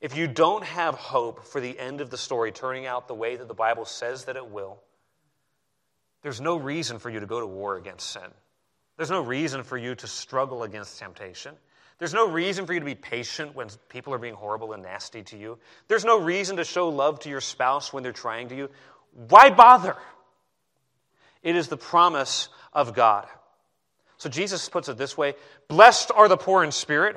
[0.00, 3.36] If you don't have hope for the end of the story turning out the way
[3.36, 4.82] that the Bible says that it will,
[6.22, 8.30] there's no reason for you to go to war against sin.
[8.96, 11.54] There's no reason for you to struggle against temptation.
[11.98, 15.22] There's no reason for you to be patient when people are being horrible and nasty
[15.24, 15.58] to you.
[15.88, 18.70] There's no reason to show love to your spouse when they're trying to you.
[19.28, 19.96] Why bother?
[21.42, 23.28] It is the promise of God.
[24.16, 25.34] So Jesus puts it this way
[25.68, 27.16] Blessed are the poor in spirit,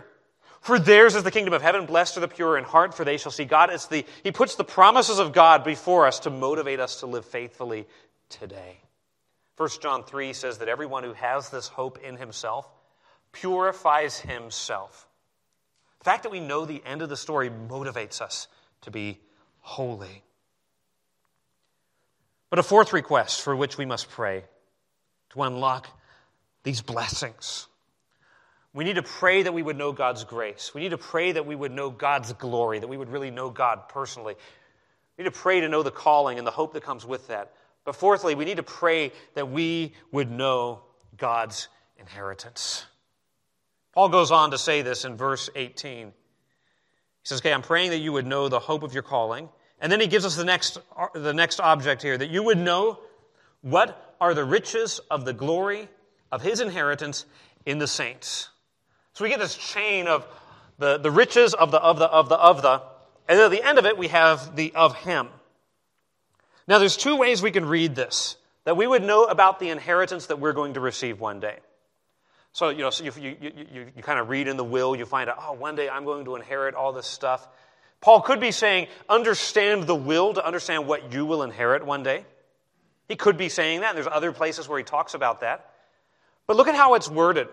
[0.62, 1.86] for theirs is the kingdom of heaven.
[1.86, 3.72] Blessed are the pure in heart, for they shall see God.
[3.72, 7.26] It's the, he puts the promises of God before us to motivate us to live
[7.26, 7.88] faithfully
[8.30, 8.78] today.
[9.56, 12.70] 1 John 3 says that everyone who has this hope in himself
[13.42, 15.08] purifies himself.
[16.00, 18.48] The fact that we know the end of the story motivates us
[18.82, 19.20] to be
[19.60, 20.24] holy.
[22.50, 24.44] But a fourth request for which we must pray
[25.32, 25.88] to unlock
[26.64, 27.68] these blessings.
[28.74, 30.72] We need to pray that we would know God's grace.
[30.74, 33.50] We need to pray that we would know God's glory, that we would really know
[33.50, 34.36] God personally.
[35.18, 37.54] We need to pray to know the calling and the hope that comes with that.
[37.86, 40.82] But fourthly, we need to pray that we would know
[41.18, 42.86] God's inheritance.
[43.98, 46.06] Paul goes on to say this in verse 18.
[46.06, 46.14] He
[47.24, 49.50] says, Okay, I'm praying that you would know the hope of your calling.
[49.82, 50.78] And then he gives us the next,
[51.16, 53.00] the next object here that you would know
[53.62, 55.90] what are the riches of the glory
[56.32, 57.26] of his inheritance
[57.66, 58.50] in the saints.
[59.14, 60.28] So we get this chain of
[60.78, 62.84] the, the riches of the, of the, of the, of the,
[63.28, 65.28] and at the end of it, we have the of him.
[66.68, 70.28] Now, there's two ways we can read this that we would know about the inheritance
[70.28, 71.58] that we're going to receive one day.
[72.54, 75.06] So, you know, so you, you, you, you kind of read in the will, you
[75.06, 77.48] find out, oh, one day I'm going to inherit all this stuff.
[78.02, 82.26] Paul could be saying, understand the will to understand what you will inherit one day.
[83.08, 85.72] He could be saying that, and there's other places where he talks about that.
[86.46, 87.48] But look at how it's worded.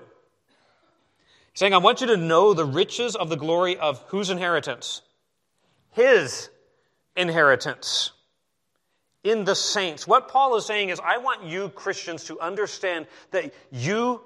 [1.52, 5.02] He's saying, I want you to know the riches of the glory of whose inheritance?
[5.92, 6.48] His
[7.16, 8.11] inheritance
[9.22, 10.07] in the saints.
[10.07, 14.20] What Paul is saying is, I want you Christians to understand that you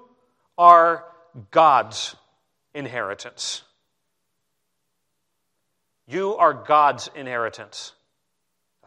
[0.59, 1.05] are
[1.51, 2.17] God's
[2.75, 3.63] inheritance.
[6.05, 7.93] You are God's inheritance.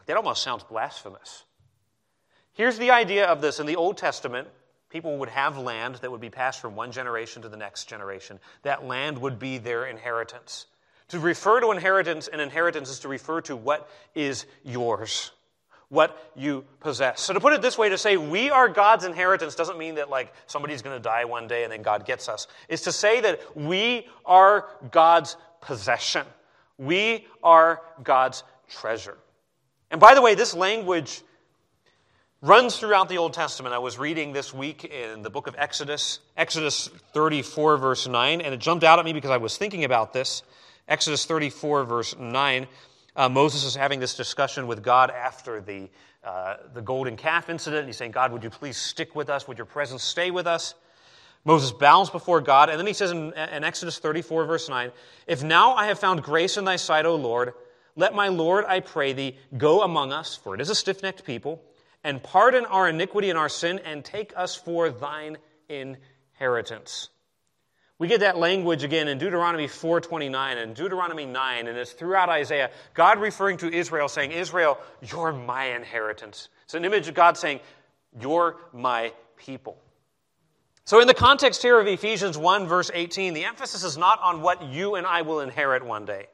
[0.05, 1.43] That almost sounds blasphemous.
[2.53, 4.47] Here's the idea of this in the Old Testament.
[4.89, 8.39] People would have land that would be passed from one generation to the next generation.
[8.61, 10.67] That land would be their inheritance.
[11.09, 15.31] To refer to inheritance, and inheritance is to refer to what is yours
[15.93, 17.21] what you possess.
[17.21, 20.09] So to put it this way, to say we are God's inheritance doesn't mean that
[20.09, 22.47] like somebody's going to die one day and then God gets us.
[22.67, 26.25] It's to say that we are God's possession.
[26.79, 29.17] We are God's treasure.
[29.91, 31.21] And by the way, this language
[32.41, 33.75] runs throughout the Old Testament.
[33.75, 38.51] I was reading this week in the book of Exodus, Exodus 34, verse 9, and
[38.51, 40.41] it jumped out at me because I was thinking about this.
[40.87, 42.67] Exodus 34, verse 9.
[43.15, 45.89] Uh, Moses is having this discussion with God after the,
[46.23, 47.85] uh, the golden calf incident.
[47.85, 49.47] He's saying, God, would you please stick with us?
[49.47, 50.73] Would your presence stay with us?
[51.45, 54.91] Moses bows before God, and then he says in, in Exodus 34, verse 9,
[55.27, 57.53] If now I have found grace in thy sight, O Lord,
[57.95, 61.25] let my Lord, I pray thee, go among us, for it is a stiff necked
[61.25, 61.61] people,
[62.03, 65.37] and pardon our iniquity and our sin, and take us for thine
[65.69, 67.09] inheritance.
[68.03, 72.69] We get that language again in Deuteronomy 4:29 and Deuteronomy 9 and it's throughout Isaiah.
[72.93, 77.61] God referring to Israel saying, "Israel, you're my inheritance." It's an image of God saying,
[78.19, 79.77] "You're my people."
[80.83, 84.41] So in the context here of Ephesians 1 verse 18, the emphasis is not on
[84.41, 86.27] what you and I will inherit one day,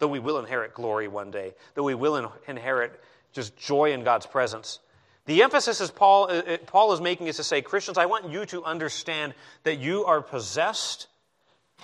[0.00, 3.00] though we will inherit glory one day, though we will inherit
[3.32, 4.78] just joy in God's presence.
[5.24, 8.28] The emphasis is Paul, uh, uh, Paul is making is to say, Christians, I want
[8.28, 9.32] you to understand
[9.62, 11.06] that you are possessed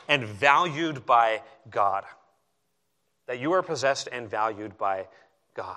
[0.08, 2.04] and valued by God.
[3.26, 5.06] That you are possessed and valued by
[5.54, 5.76] God.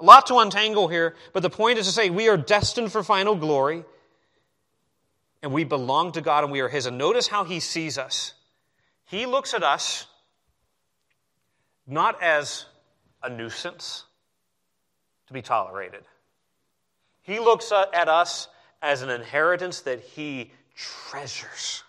[0.00, 3.02] A lot to untangle here, but the point is to say we are destined for
[3.02, 3.84] final glory
[5.42, 6.86] and we belong to God and we are His.
[6.86, 8.32] And notice how He sees us.
[9.04, 10.06] He looks at us
[11.86, 12.64] not as
[13.22, 14.04] a nuisance
[15.26, 16.02] to be tolerated,
[17.22, 18.48] He looks at us
[18.82, 21.82] as an inheritance that He treasures.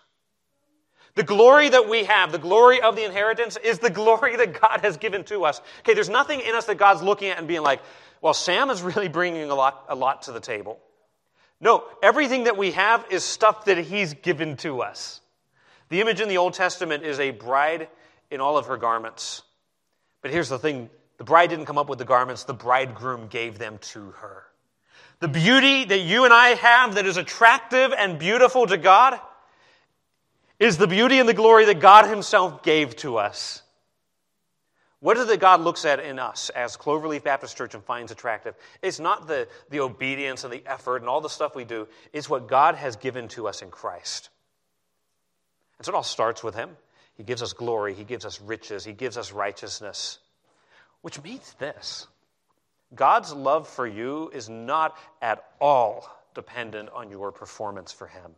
[1.16, 4.82] The glory that we have, the glory of the inheritance, is the glory that God
[4.82, 5.60] has given to us.
[5.80, 7.80] Okay, there's nothing in us that God's looking at and being like,
[8.20, 10.78] well, Sam is really bringing a lot, a lot to the table.
[11.58, 15.22] No, everything that we have is stuff that He's given to us.
[15.88, 17.88] The image in the Old Testament is a bride
[18.30, 19.42] in all of her garments.
[20.20, 23.58] But here's the thing the bride didn't come up with the garments, the bridegroom gave
[23.58, 24.44] them to her.
[25.20, 29.18] The beauty that you and I have that is attractive and beautiful to God
[30.58, 33.62] is the beauty and the glory that God Himself gave to us.
[35.00, 38.10] What is it that God looks at in us as Cloverleaf Baptist Church and finds
[38.10, 38.54] attractive?
[38.82, 42.28] It's not the, the obedience and the effort and all the stuff we do, it's
[42.28, 44.30] what God has given to us in Christ.
[45.78, 46.70] And so it all starts with Him.
[47.14, 50.18] He gives us glory, He gives us riches, He gives us righteousness,
[51.02, 52.06] which means this
[52.94, 58.32] God's love for you is not at all dependent on your performance for Him.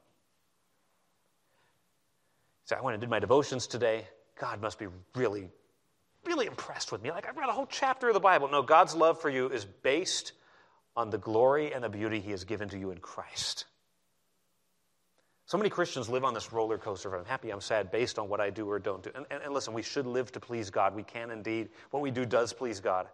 [2.69, 4.07] So I went and did my devotions today.
[4.39, 5.49] God must be really,
[6.27, 7.11] really impressed with me.
[7.11, 8.47] Like, I've read a whole chapter of the Bible.
[8.49, 10.33] No, God's love for you is based
[10.95, 13.65] on the glory and the beauty He has given to you in Christ.
[15.47, 18.29] So many Christians live on this roller coaster of I'm happy, I'm sad, based on
[18.29, 19.13] what I do or don't do.
[19.15, 20.95] And, and, and, listen, we should live to please God.
[20.95, 21.71] We can indeed.
[21.91, 23.07] What we do does please God.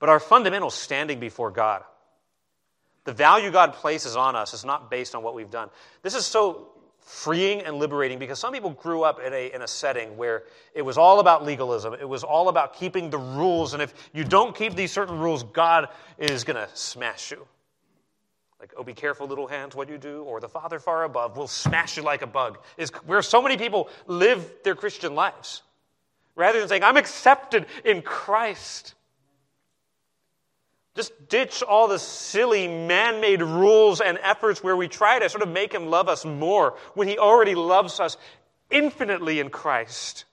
[0.00, 1.82] But our fundamental standing before God,
[3.04, 5.70] the value God places on us, is not based on what we've done.
[6.02, 9.68] This is so freeing and liberating because some people grew up in a, in a
[9.68, 11.94] setting where it was all about legalism.
[11.94, 13.72] It was all about keeping the rules.
[13.72, 17.46] And if you don't keep these certain rules, God is going to smash you.
[18.60, 21.46] Like, oh, be careful, little hands, what you do, or the Father far above will
[21.46, 25.62] smash you like a bug, is where so many people live their Christian lives.
[26.34, 28.94] Rather than saying, I'm accepted in Christ.
[30.98, 35.44] Just ditch all the silly man made rules and efforts where we try to sort
[35.44, 38.16] of make him love us more when he already loves us
[38.68, 40.24] infinitely in Christ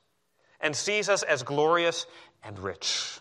[0.60, 2.08] and sees us as glorious
[2.44, 3.20] and rich.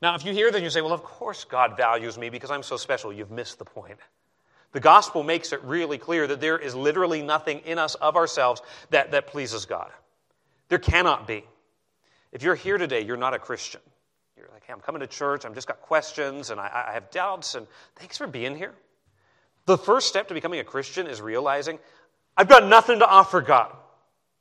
[0.00, 2.62] Now, if you hear that, you say, well, of course God values me because I'm
[2.62, 3.12] so special.
[3.12, 3.98] You've missed the point.
[4.72, 8.62] The gospel makes it really clear that there is literally nothing in us of ourselves
[8.92, 9.90] that, that pleases God.
[10.70, 11.44] There cannot be.
[12.32, 13.82] If you're here today, you're not a Christian.
[14.38, 17.10] You're like, hey, I'm coming to church, I've just got questions, and I, I have
[17.10, 18.72] doubts, and thanks for being here.
[19.66, 21.78] The first step to becoming a Christian is realizing
[22.36, 23.74] I've got nothing to offer God.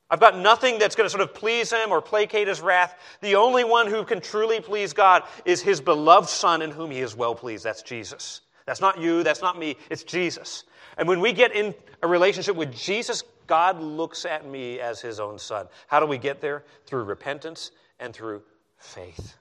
[0.10, 2.96] I've got nothing that's going to sort of please him or placate his wrath.
[3.22, 7.00] The only one who can truly please God is his beloved Son in whom he
[7.00, 7.64] is well pleased.
[7.66, 8.42] That's Jesus.
[8.68, 10.66] That's not you, that's not me, it's Jesus.
[10.98, 15.20] And when we get in a relationship with Jesus, God looks at me as his
[15.20, 15.68] own son.
[15.88, 16.64] How do we get there?
[16.86, 18.44] Through repentance and through
[18.78, 19.38] faith.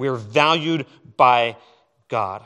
[0.00, 0.86] We are valued
[1.18, 1.58] by
[2.08, 2.42] God.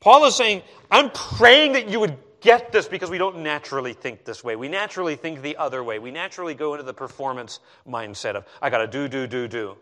[0.00, 4.26] Paul is saying, I'm praying that you would get this because we don't naturally think
[4.26, 4.54] this way.
[4.54, 5.98] We naturally think the other way.
[5.98, 9.78] We naturally go into the performance mindset of, I got to do, do, do, do.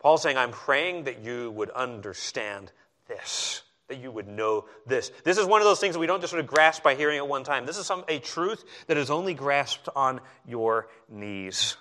[0.00, 2.70] Paul's saying, I'm praying that you would understand
[3.06, 5.10] this, that you would know this.
[5.24, 7.16] This is one of those things that we don't just sort of grasp by hearing
[7.16, 7.64] it one time.
[7.64, 11.78] This is some, a truth that is only grasped on your knees.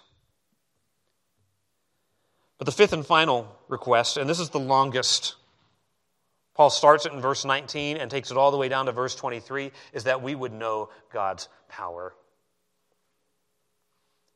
[2.57, 5.35] But the fifth and final request, and this is the longest,
[6.55, 9.15] Paul starts it in verse 19 and takes it all the way down to verse
[9.15, 12.15] 23, is that we would know God's power.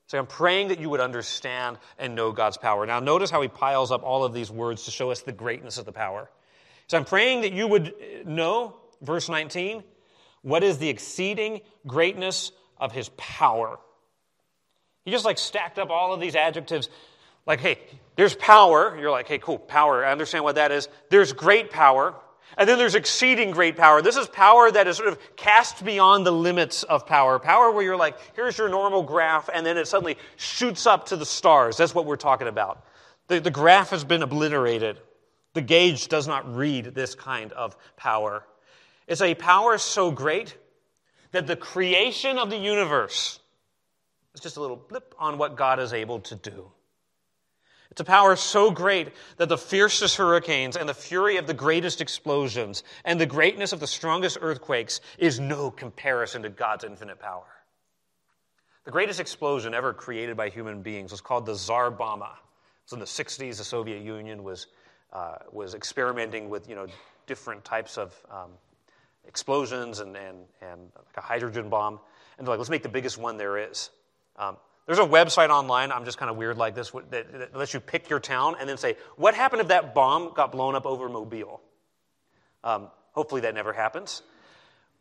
[0.07, 2.85] So I'm praying that you would understand and know God's power.
[2.85, 5.77] Now, notice how he piles up all of these words to show us the greatness
[5.77, 6.29] of the power.
[6.87, 9.83] So I'm praying that you would uh, know, verse 19,
[10.41, 13.79] what is the exceeding greatness of his power.
[15.05, 16.89] He just like stacked up all of these adjectives
[17.45, 17.79] like, hey,
[18.21, 18.95] there's power.
[18.99, 20.05] You're like, hey, cool, power.
[20.05, 20.87] I understand what that is.
[21.09, 22.13] There's great power.
[22.55, 24.03] And then there's exceeding great power.
[24.03, 27.39] This is power that is sort of cast beyond the limits of power.
[27.39, 31.15] Power where you're like, here's your normal graph, and then it suddenly shoots up to
[31.15, 31.77] the stars.
[31.77, 32.85] That's what we're talking about.
[33.27, 34.99] The, the graph has been obliterated.
[35.55, 38.45] The gauge does not read this kind of power.
[39.07, 40.55] It's a power so great
[41.31, 43.39] that the creation of the universe
[44.35, 46.71] is just a little blip on what God is able to do.
[47.91, 51.99] It's a power so great that the fiercest hurricanes and the fury of the greatest
[51.99, 57.47] explosions and the greatness of the strongest earthquakes is no comparison to God's infinite power.
[58.85, 62.31] The greatest explosion ever created by human beings was called the Tsar Bomba.
[62.31, 63.57] It was in the 60s.
[63.57, 64.67] The Soviet Union was,
[65.11, 66.87] uh, was experimenting with you know,
[67.27, 68.51] different types of um,
[69.27, 71.99] explosions and, and, and like a hydrogen bomb.
[72.37, 73.89] And they're like, let's make the biggest one there is.
[74.37, 74.55] Um,
[74.91, 77.79] there's a website online, I'm just kind of weird like this, that, that lets you
[77.79, 81.07] pick your town and then say, what happened if that bomb got blown up over
[81.07, 81.61] Mobile?
[82.61, 84.21] Um, hopefully that never happens.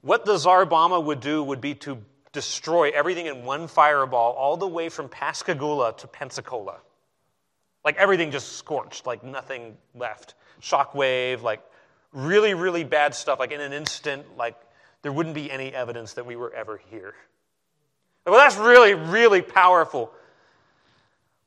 [0.03, 1.99] What the Tsar Bomba would do would be to
[2.31, 6.77] destroy everything in one fireball, all the way from Pascagoula to Pensacola.
[7.85, 10.35] Like everything just scorched, like nothing left.
[10.63, 11.65] Shockwave, like
[12.13, 13.41] really, really bad stuff.
[13.41, 14.55] Like in an instant, like
[15.03, 17.15] there wouldn't be any evidence that we were ever here.
[18.27, 20.13] Well, that's really, really powerful.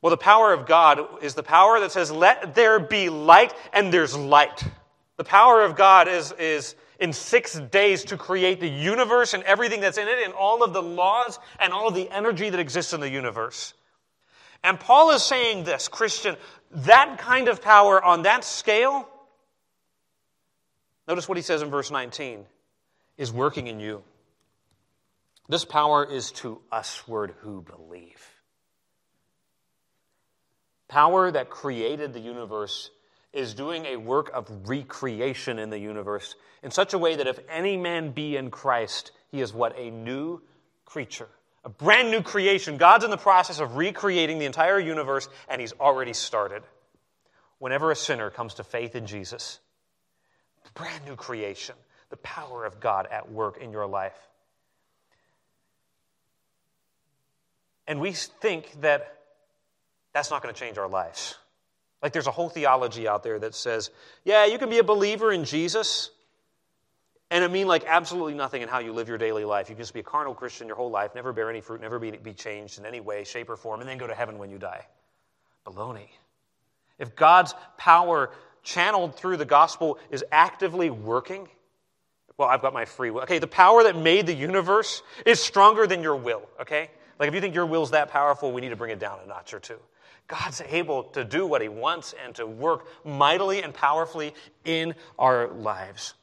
[0.01, 3.93] Well, the power of God is the power that says, let there be light, and
[3.93, 4.63] there's light.
[5.15, 9.80] The power of God is, is in six days to create the universe and everything
[9.80, 12.93] that's in it, and all of the laws and all of the energy that exists
[12.93, 13.74] in the universe.
[14.63, 16.36] And Paul is saying this, Christian,
[16.71, 19.07] that kind of power on that scale,
[21.07, 22.45] notice what he says in verse 19,
[23.17, 24.03] is working in you.
[25.49, 28.29] This power is to usward who believe.
[30.87, 32.91] Power that created the universe
[33.33, 37.39] is doing a work of recreation in the universe in such a way that if
[37.49, 39.77] any man be in Christ, he is what?
[39.77, 40.41] A new
[40.85, 41.27] creature.
[41.65, 42.77] A brand new creation.
[42.77, 46.63] God's in the process of recreating the entire universe, and he's already started.
[47.57, 49.59] Whenever a sinner comes to faith in Jesus,
[50.73, 51.75] brand new creation,
[52.09, 54.17] the power of God at work in your life.
[57.88, 59.19] And we think that
[60.13, 61.36] that's not going to change our lives.
[62.01, 63.89] Like there's a whole theology out there that says,
[64.23, 66.11] yeah, you can be a believer in Jesus
[67.34, 69.67] and it mean like absolutely nothing in how you live your daily life.
[69.67, 71.97] You can just be a carnal Christian your whole life, never bear any fruit, never
[71.97, 74.51] be, be changed in any way, shape, or form, and then go to heaven when
[74.51, 74.86] you die.
[75.65, 76.09] Baloney.
[76.99, 78.29] If God's power
[78.61, 81.49] channeled through the gospel is actively working,
[82.38, 83.21] well, I've got my free will.
[83.21, 86.91] Okay, the power that made the universe is stronger than your will, okay?
[87.20, 89.28] Like if you think your will's that powerful, we need to bring it down a
[89.28, 89.80] notch or two.
[90.28, 94.34] God's able to do what He wants and to work mightily and powerfully
[94.64, 96.14] in our lives.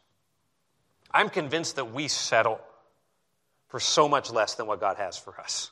[1.12, 2.61] I'm convinced that we settle
[3.68, 5.70] for so much less than what God has for us.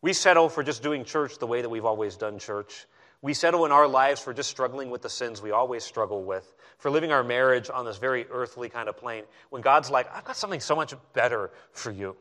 [0.00, 2.86] We settle for just doing church the way that we've always done church.
[3.22, 6.52] We settle in our lives for just struggling with the sins we always struggle with,
[6.76, 10.24] for living our marriage on this very earthly kind of plane, when God's like, I've
[10.24, 12.16] got something so much better for you.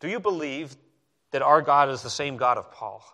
[0.00, 0.76] Do you believe
[1.30, 3.04] that our God is the same God of Paul?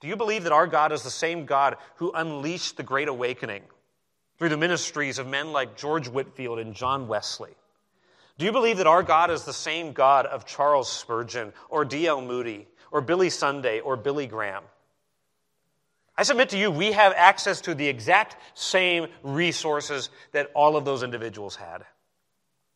[0.00, 3.62] Do you believe that our God is the same God who unleashed the Great Awakening
[4.38, 7.54] through the ministries of men like George Whitefield and John Wesley?
[8.38, 12.20] Do you believe that our God is the same God of Charles Spurgeon or D.L.
[12.20, 14.62] Moody or Billy Sunday or Billy Graham?
[16.16, 20.84] I submit to you, we have access to the exact same resources that all of
[20.84, 21.84] those individuals had.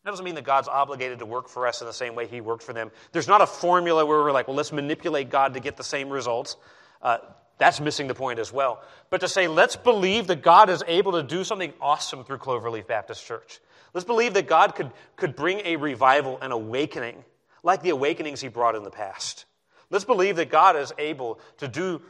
[0.05, 2.41] That doesn't mean that God's obligated to work for us in the same way He
[2.41, 2.91] worked for them.
[3.13, 6.11] There's not a formula where we're like, well, let's manipulate God to get the same
[6.11, 6.57] results.
[7.01, 7.19] Uh,
[7.59, 8.83] that's missing the point as well.
[9.11, 12.89] But to say, let's believe that God is able to do something awesome through Cloverleaf
[12.89, 13.61] Baptist Church.
[13.95, 17.23] Let's believe that God could, could bring a revival, an awakening,
[17.63, 19.45] like the awakenings He brought in the past.
[19.91, 22.03] Let's believe that God is able to do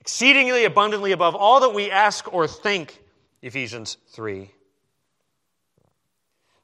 [0.00, 3.00] exceedingly abundantly above all that we ask or think,
[3.42, 4.50] Ephesians 3.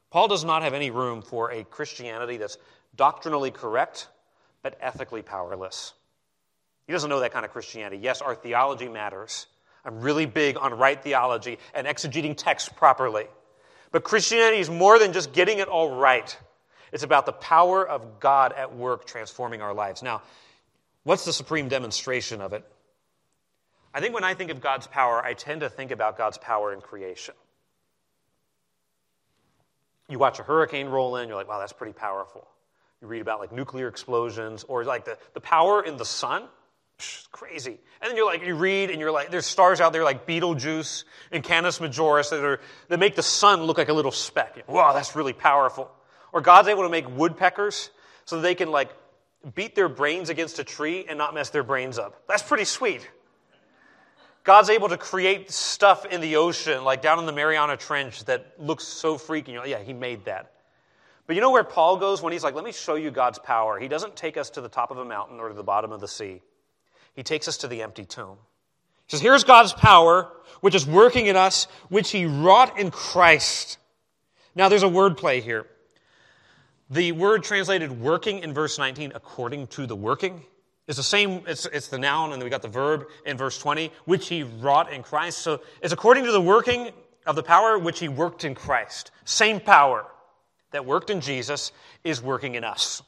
[0.09, 2.57] Paul does not have any room for a Christianity that's
[2.95, 4.07] doctrinally correct,
[4.63, 5.93] but ethically powerless.
[6.87, 7.97] He doesn't know that kind of Christianity.
[8.01, 9.47] Yes, our theology matters.
[9.83, 13.25] I'm really big on right theology and exegeting text properly.
[13.91, 16.37] But Christianity is more than just getting it all right.
[16.91, 20.01] It's about the power of God at work transforming our lives.
[20.01, 20.21] Now,
[21.03, 22.65] what's the supreme demonstration of it?
[23.93, 26.73] I think when I think of God's power, I tend to think about God's power
[26.73, 27.33] in creation.
[30.09, 32.47] You watch a hurricane roll in, you're like, wow, that's pretty powerful.
[33.01, 36.43] You read about like nuclear explosions or like the, the power in the sun.
[36.97, 37.77] Psh, crazy.
[38.01, 41.05] And then you're like, you read and you're like, there's stars out there like Betelgeuse
[41.31, 44.63] and Canis Majoris that, are, that make the sun look like a little speck.
[44.67, 45.91] Wow, that's really powerful.
[46.33, 47.91] Or God's able to make woodpeckers
[48.25, 48.89] so they can like
[49.53, 52.23] beat their brains against a tree and not mess their brains up.
[52.27, 53.07] That's pretty sweet.
[54.47, 58.53] God's able to create stuff in the ocean, like down in the Mariana Trench, that
[58.57, 59.51] looks so freaky.
[59.51, 60.53] You're like, yeah, he made that.
[61.25, 63.77] But you know where Paul goes when he's like, let me show you God's power?
[63.77, 65.99] He doesn't take us to the top of a mountain or to the bottom of
[65.99, 66.41] the sea,
[67.13, 68.37] he takes us to the empty tomb.
[69.07, 70.31] He says, here's God's power,
[70.61, 73.77] which is working in us, which he wrought in Christ.
[74.55, 75.67] Now, there's a word play here.
[76.89, 80.45] The word translated working in verse 19, according to the working,
[80.87, 83.59] it's the same, it's, it's the noun, and then we got the verb in verse
[83.59, 85.39] 20, which he wrought in Christ.
[85.39, 86.91] So it's according to the working
[87.25, 89.11] of the power which he worked in Christ.
[89.25, 90.05] Same power
[90.71, 91.73] that worked in Jesus
[92.05, 93.03] is working in us.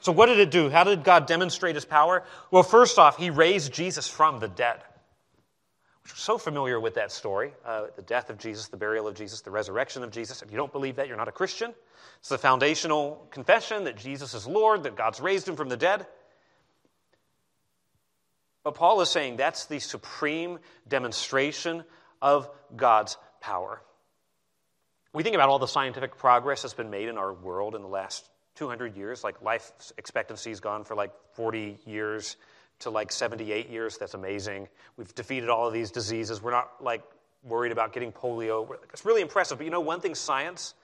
[0.00, 0.70] So what did it do?
[0.70, 2.24] How did God demonstrate his power?
[2.50, 4.80] Well, first off, he raised Jesus from the dead.
[6.04, 9.42] We're so familiar with that story uh, the death of Jesus, the burial of Jesus,
[9.42, 10.42] the resurrection of Jesus.
[10.42, 11.72] If you don't believe that, you're not a Christian.
[12.18, 16.06] It's the foundational confession that Jesus is Lord, that God's raised him from the dead.
[18.64, 21.84] But Paul is saying that's the supreme demonstration
[22.20, 23.82] of God's power.
[25.12, 27.88] We think about all the scientific progress that's been made in our world in the
[27.88, 28.24] last
[28.56, 32.36] 200 years, like life expectancy has gone for like 40 years
[32.80, 33.98] to like 78 years.
[33.98, 34.68] That's amazing.
[34.96, 36.42] We've defeated all of these diseases.
[36.42, 37.02] We're not like
[37.42, 38.68] worried about getting polio.
[38.92, 39.58] It's really impressive.
[39.58, 40.74] But you know, one thing science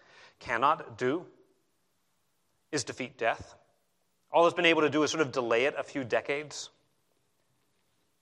[0.41, 1.24] cannot do
[2.72, 3.55] is defeat death.
[4.31, 6.70] All it's been able to do is sort of delay it a few decades.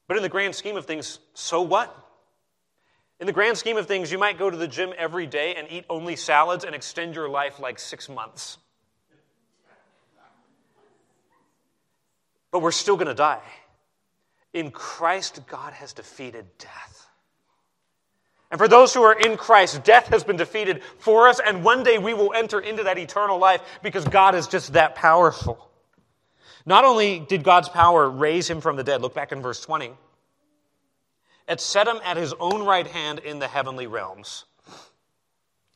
[0.08, 1.94] But in the grand scheme of things, so what?
[3.18, 5.66] In the grand scheme of things, you might go to the gym every day and
[5.70, 8.58] eat only salads and extend your life like six months.
[12.52, 13.42] But we're still going to die.
[14.52, 17.06] In Christ, God has defeated death.
[18.50, 21.82] And for those who are in Christ, death has been defeated for us, and one
[21.82, 25.65] day we will enter into that eternal life because God is just that powerful.
[26.66, 29.92] Not only did God's power raise him from the dead, look back in verse 20,
[31.48, 34.44] it set him at his own right hand in the heavenly realms.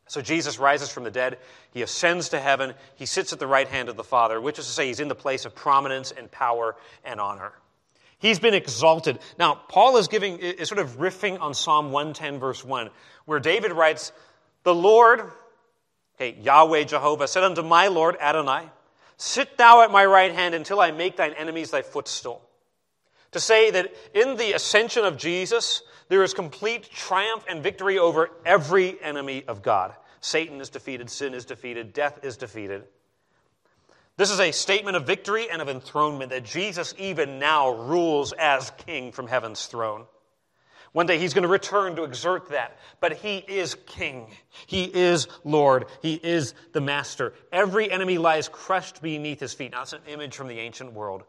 [0.09, 1.38] So Jesus rises from the dead,
[1.72, 4.66] he ascends to heaven, he sits at the right hand of the Father, which is
[4.66, 6.74] to say, he's in the place of prominence and power
[7.05, 7.53] and honor.
[8.18, 9.20] He's been exalted.
[9.38, 12.91] Now, Paul is giving, is sort of riffing on Psalm 110, verse 1,
[13.24, 14.11] where David writes,
[14.64, 15.22] The Lord,
[16.16, 18.68] okay, Yahweh Jehovah, said unto my Lord Adonai,
[19.21, 22.41] Sit thou at my right hand until I make thine enemies thy footstool.
[23.33, 28.31] To say that in the ascension of Jesus, there is complete triumph and victory over
[28.47, 29.95] every enemy of God.
[30.23, 32.85] Satan is defeated, sin is defeated, death is defeated.
[34.16, 38.73] This is a statement of victory and of enthronement that Jesus, even now, rules as
[38.87, 40.07] king from heaven's throne.
[40.93, 42.76] One day he's going to return to exert that.
[42.99, 44.26] But he is king.
[44.66, 45.86] He is Lord.
[46.03, 47.32] He is the master.
[47.53, 49.72] Every enemy lies crushed beneath his feet.
[49.72, 51.22] Now, that's an image from the ancient world.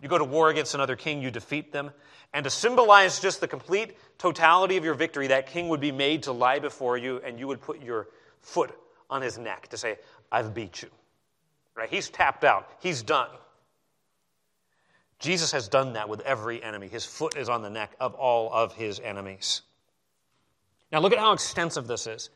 [0.00, 1.92] You go to war against another king, you defeat them.
[2.34, 6.24] And to symbolize just the complete totality of your victory, that king would be made
[6.24, 8.08] to lie before you, and you would put your
[8.40, 8.70] foot
[9.10, 9.98] on his neck to say,
[10.30, 10.88] I've beat you.
[11.76, 11.88] Right?
[11.88, 12.68] He's tapped out.
[12.80, 13.28] He's done.
[15.22, 16.88] Jesus has done that with every enemy.
[16.88, 19.62] His foot is on the neck of all of his enemies.
[20.90, 22.28] Now, look at how extensive this is.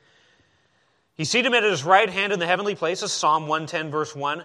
[1.17, 4.45] He seated him at his right hand in the heavenly places, Psalm 110, verse 1.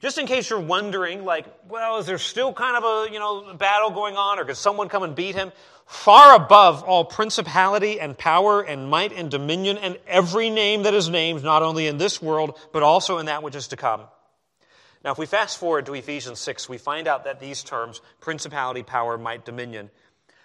[0.00, 3.54] Just in case you're wondering, like, well, is there still kind of a, you know,
[3.54, 5.52] battle going on, or could someone come and beat him?
[5.86, 11.08] Far above all principality and power and might and dominion and every name that is
[11.08, 14.00] named, not only in this world, but also in that which is to come.
[15.04, 18.82] Now, if we fast forward to Ephesians 6, we find out that these terms, principality,
[18.82, 19.90] power, might, dominion,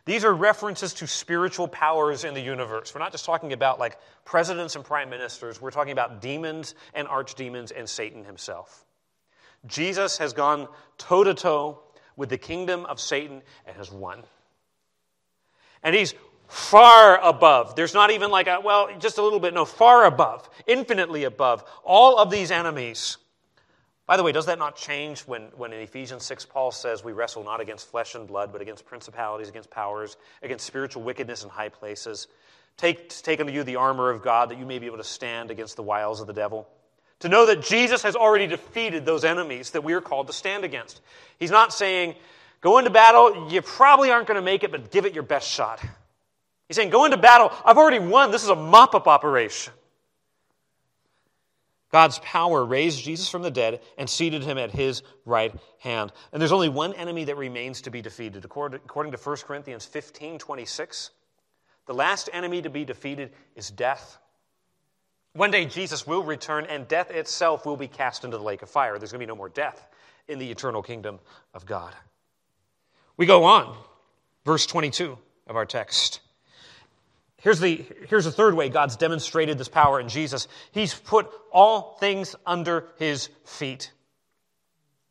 [0.06, 2.96] these are references to spiritual powers in the universe.
[2.96, 7.08] We're not just talking about like presidents and prime ministers, we're talking about demons and
[7.08, 8.86] archdemons and Satan himself.
[9.66, 11.80] Jesus has gone toe to toe
[12.16, 14.24] with the kingdom of Satan and has won.
[15.84, 16.16] And he's
[16.48, 17.76] far above.
[17.76, 21.64] There's not even like a, well, just a little bit, no, far above, infinitely above
[21.84, 23.18] all of these enemies
[24.08, 27.12] by the way, does that not change when, when in Ephesians 6 Paul says we
[27.12, 31.50] wrestle not against flesh and blood, but against principalities, against powers, against spiritual wickedness in
[31.50, 32.28] high places?
[32.78, 35.52] Take, take unto you the armor of God that you may be able to stand
[35.52, 36.70] against the wiles of the devil.
[37.20, 40.64] To know that Jesus has already defeated those enemies that we are called to stand
[40.64, 41.02] against.
[41.38, 42.16] He's not saying,
[42.62, 45.50] go into battle, you probably aren't going to make it, but give it your best
[45.50, 45.82] shot.
[46.70, 48.32] He's saying, go into battle, I've already won.
[48.32, 49.74] This is a mop up operation.
[51.92, 56.12] God's power raised Jesus from the dead and seated him at his right hand.
[56.32, 58.44] And there's only one enemy that remains to be defeated.
[58.44, 61.12] According to 1 Corinthians 15 26,
[61.86, 64.18] the last enemy to be defeated is death.
[65.34, 68.70] One day Jesus will return, and death itself will be cast into the lake of
[68.70, 68.98] fire.
[68.98, 69.88] There's going to be no more death
[70.28, 71.20] in the eternal kingdom
[71.54, 71.94] of God.
[73.16, 73.78] We go on,
[74.46, 75.18] verse 22
[75.48, 76.20] of our text.
[77.42, 80.48] Here's the, here's the third way God's demonstrated this power in Jesus.
[80.72, 83.92] He's put all things under his feet.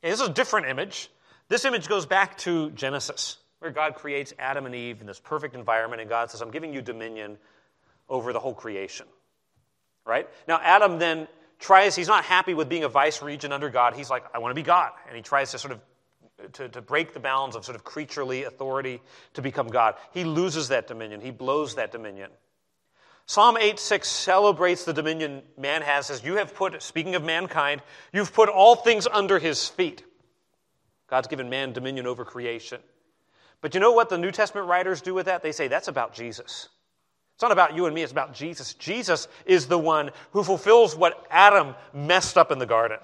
[0.03, 1.11] This is a different image.
[1.49, 5.55] This image goes back to Genesis, where God creates Adam and Eve in this perfect
[5.55, 7.39] environment, and God says, I'm giving you dominion
[8.09, 9.07] over the whole creation.
[10.05, 10.29] Right?
[10.47, 13.95] Now, Adam then tries, he's not happy with being a vice regent under God.
[13.95, 14.93] He's like, I want to be God.
[15.07, 15.81] And he tries to sort of
[16.55, 19.01] to, to break the bounds of sort of creaturely authority
[19.35, 19.95] to become God.
[20.13, 22.31] He loses that dominion, he blows that dominion.
[23.27, 27.83] Psalm 8 6 celebrates the dominion man has, as you have put, speaking of mankind,
[28.13, 30.05] you've put all things under his feet.
[31.09, 32.81] God's given man dominion over creation.
[33.61, 35.43] But you know what the New Testament writers do with that?
[35.43, 36.69] They say that's about Jesus.
[37.35, 38.75] It's not about you and me, it's about Jesus.
[38.75, 42.99] Jesus is the one who fulfills what Adam messed up in the garden.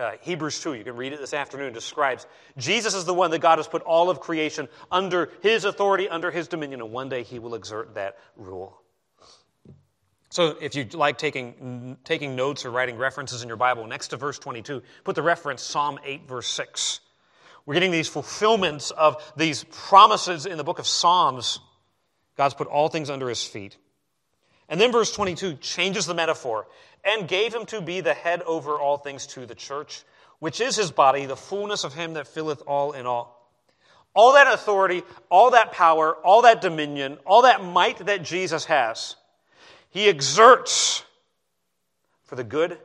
[0.00, 2.26] Uh, Hebrews 2, you can read it this afternoon, describes
[2.56, 6.30] Jesus is the one that God has put all of creation under his authority, under
[6.30, 8.80] his dominion, and one day he will exert that rule.
[10.30, 14.16] So, if you like taking, taking notes or writing references in your Bible, next to
[14.16, 17.00] verse 22, put the reference Psalm 8, verse 6.
[17.66, 21.60] We're getting these fulfillments of these promises in the book of Psalms.
[22.38, 23.76] God's put all things under his feet.
[24.70, 26.66] And then verse 22 changes the metaphor
[27.04, 30.02] and gave him to be the head over all things to the church,
[30.38, 33.36] which is his body, the fullness of him that filleth all in all.
[34.14, 39.16] All that authority, all that power, all that dominion, all that might that Jesus has
[39.90, 41.04] he exerts
[42.24, 42.78] for the good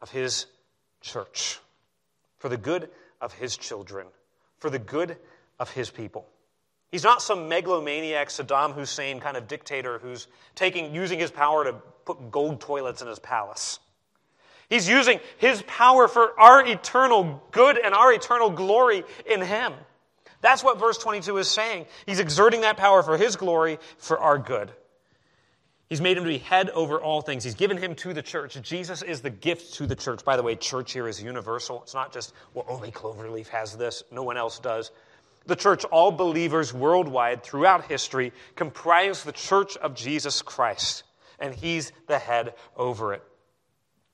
[0.00, 0.46] of his
[1.00, 1.60] church,
[2.38, 4.06] for the good of his children,
[4.58, 5.16] for the good
[5.58, 6.26] of his people.
[6.92, 11.72] He's not some megalomaniac Saddam Hussein kind of dictator who's taking, using his power to
[12.04, 13.80] put gold toilets in his palace.
[14.68, 19.72] He's using his power for our eternal good and our eternal glory in him.
[20.42, 21.86] That's what verse 22 is saying.
[22.04, 24.70] He's exerting that power for his glory, for our good.
[25.88, 27.44] He's made him to be head over all things.
[27.44, 28.60] He's given him to the church.
[28.62, 30.24] Jesus is the gift to the church.
[30.24, 31.82] By the way, church here is universal.
[31.82, 34.90] It's not just, well, only Cloverleaf has this, no one else does.
[35.46, 41.04] The church, all believers worldwide throughout history, comprise the church of Jesus Christ,
[41.38, 43.22] and he's the head over it.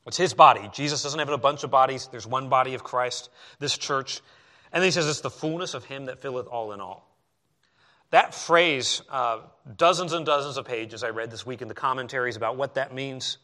[0.07, 0.71] It's his body.
[0.73, 4.23] Jesus doesn't have a bunch of bodies, there's one body of Christ, this church.
[4.73, 7.07] And then he says it's the fullness of him that filleth all in all.
[8.11, 9.41] That phrase, uh,
[9.77, 12.95] dozens and dozens of pages I read this week in the commentaries about what that
[12.95, 13.37] means.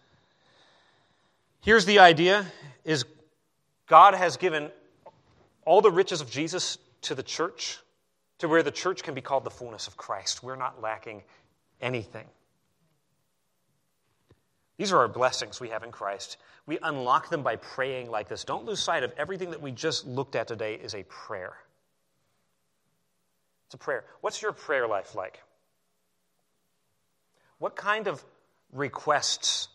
[1.61, 2.47] Here's the idea
[2.83, 3.05] is
[3.87, 4.71] God has given
[5.67, 7.79] all the riches of Jesus to the church,
[8.39, 10.43] to where the church can be called the fullness of Christ.
[10.43, 11.23] We're not lacking
[11.81, 12.27] anything.
[14.77, 16.37] These are our blessings we have in Christ.
[16.67, 18.45] We unlock them by praying like this.
[18.45, 21.55] Don't lose sight of everything that we just looked at today is a prayer.
[23.67, 24.05] It's a prayer.
[24.21, 25.41] What's your prayer life like?
[27.59, 28.25] What kind of
[28.73, 29.69] requests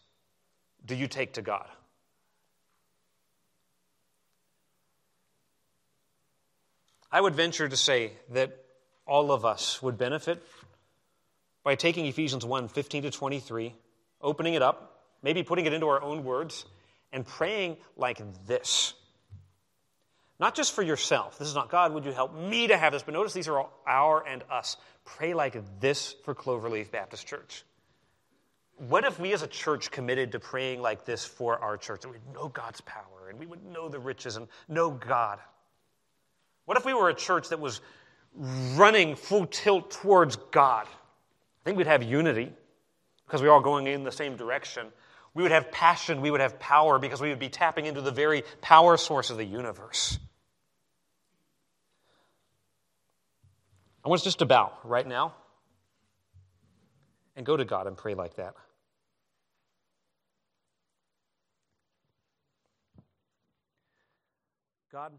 [0.86, 1.68] do you take to God?
[7.12, 8.58] I would venture to say that
[9.06, 10.44] all of us would benefit
[11.64, 13.76] by taking Ephesians 1 15 to 23,
[14.22, 16.66] opening it up, maybe putting it into our own words,
[17.12, 18.94] and praying like this
[20.40, 21.38] not just for yourself.
[21.38, 23.04] This is not, God, would you help me to have this?
[23.04, 24.78] But notice these are all our and us.
[25.04, 27.64] Pray like this for Cloverleaf Baptist Church.
[28.78, 32.02] What if we as a church committed to praying like this for our church?
[32.02, 35.40] That we'd know God's power and we would know the riches and know God.
[36.70, 37.82] What if we were a church that was
[38.76, 40.86] running full tilt towards God?
[40.86, 42.54] I think we'd have unity
[43.26, 44.86] because we're all going in the same direction.
[45.34, 48.12] We would have passion, we would have power because we would be tapping into the
[48.12, 50.20] very power source of the universe.
[54.06, 55.34] I want us just to bow right now
[57.36, 58.54] and go to God and pray like that.
[64.92, 65.14] God,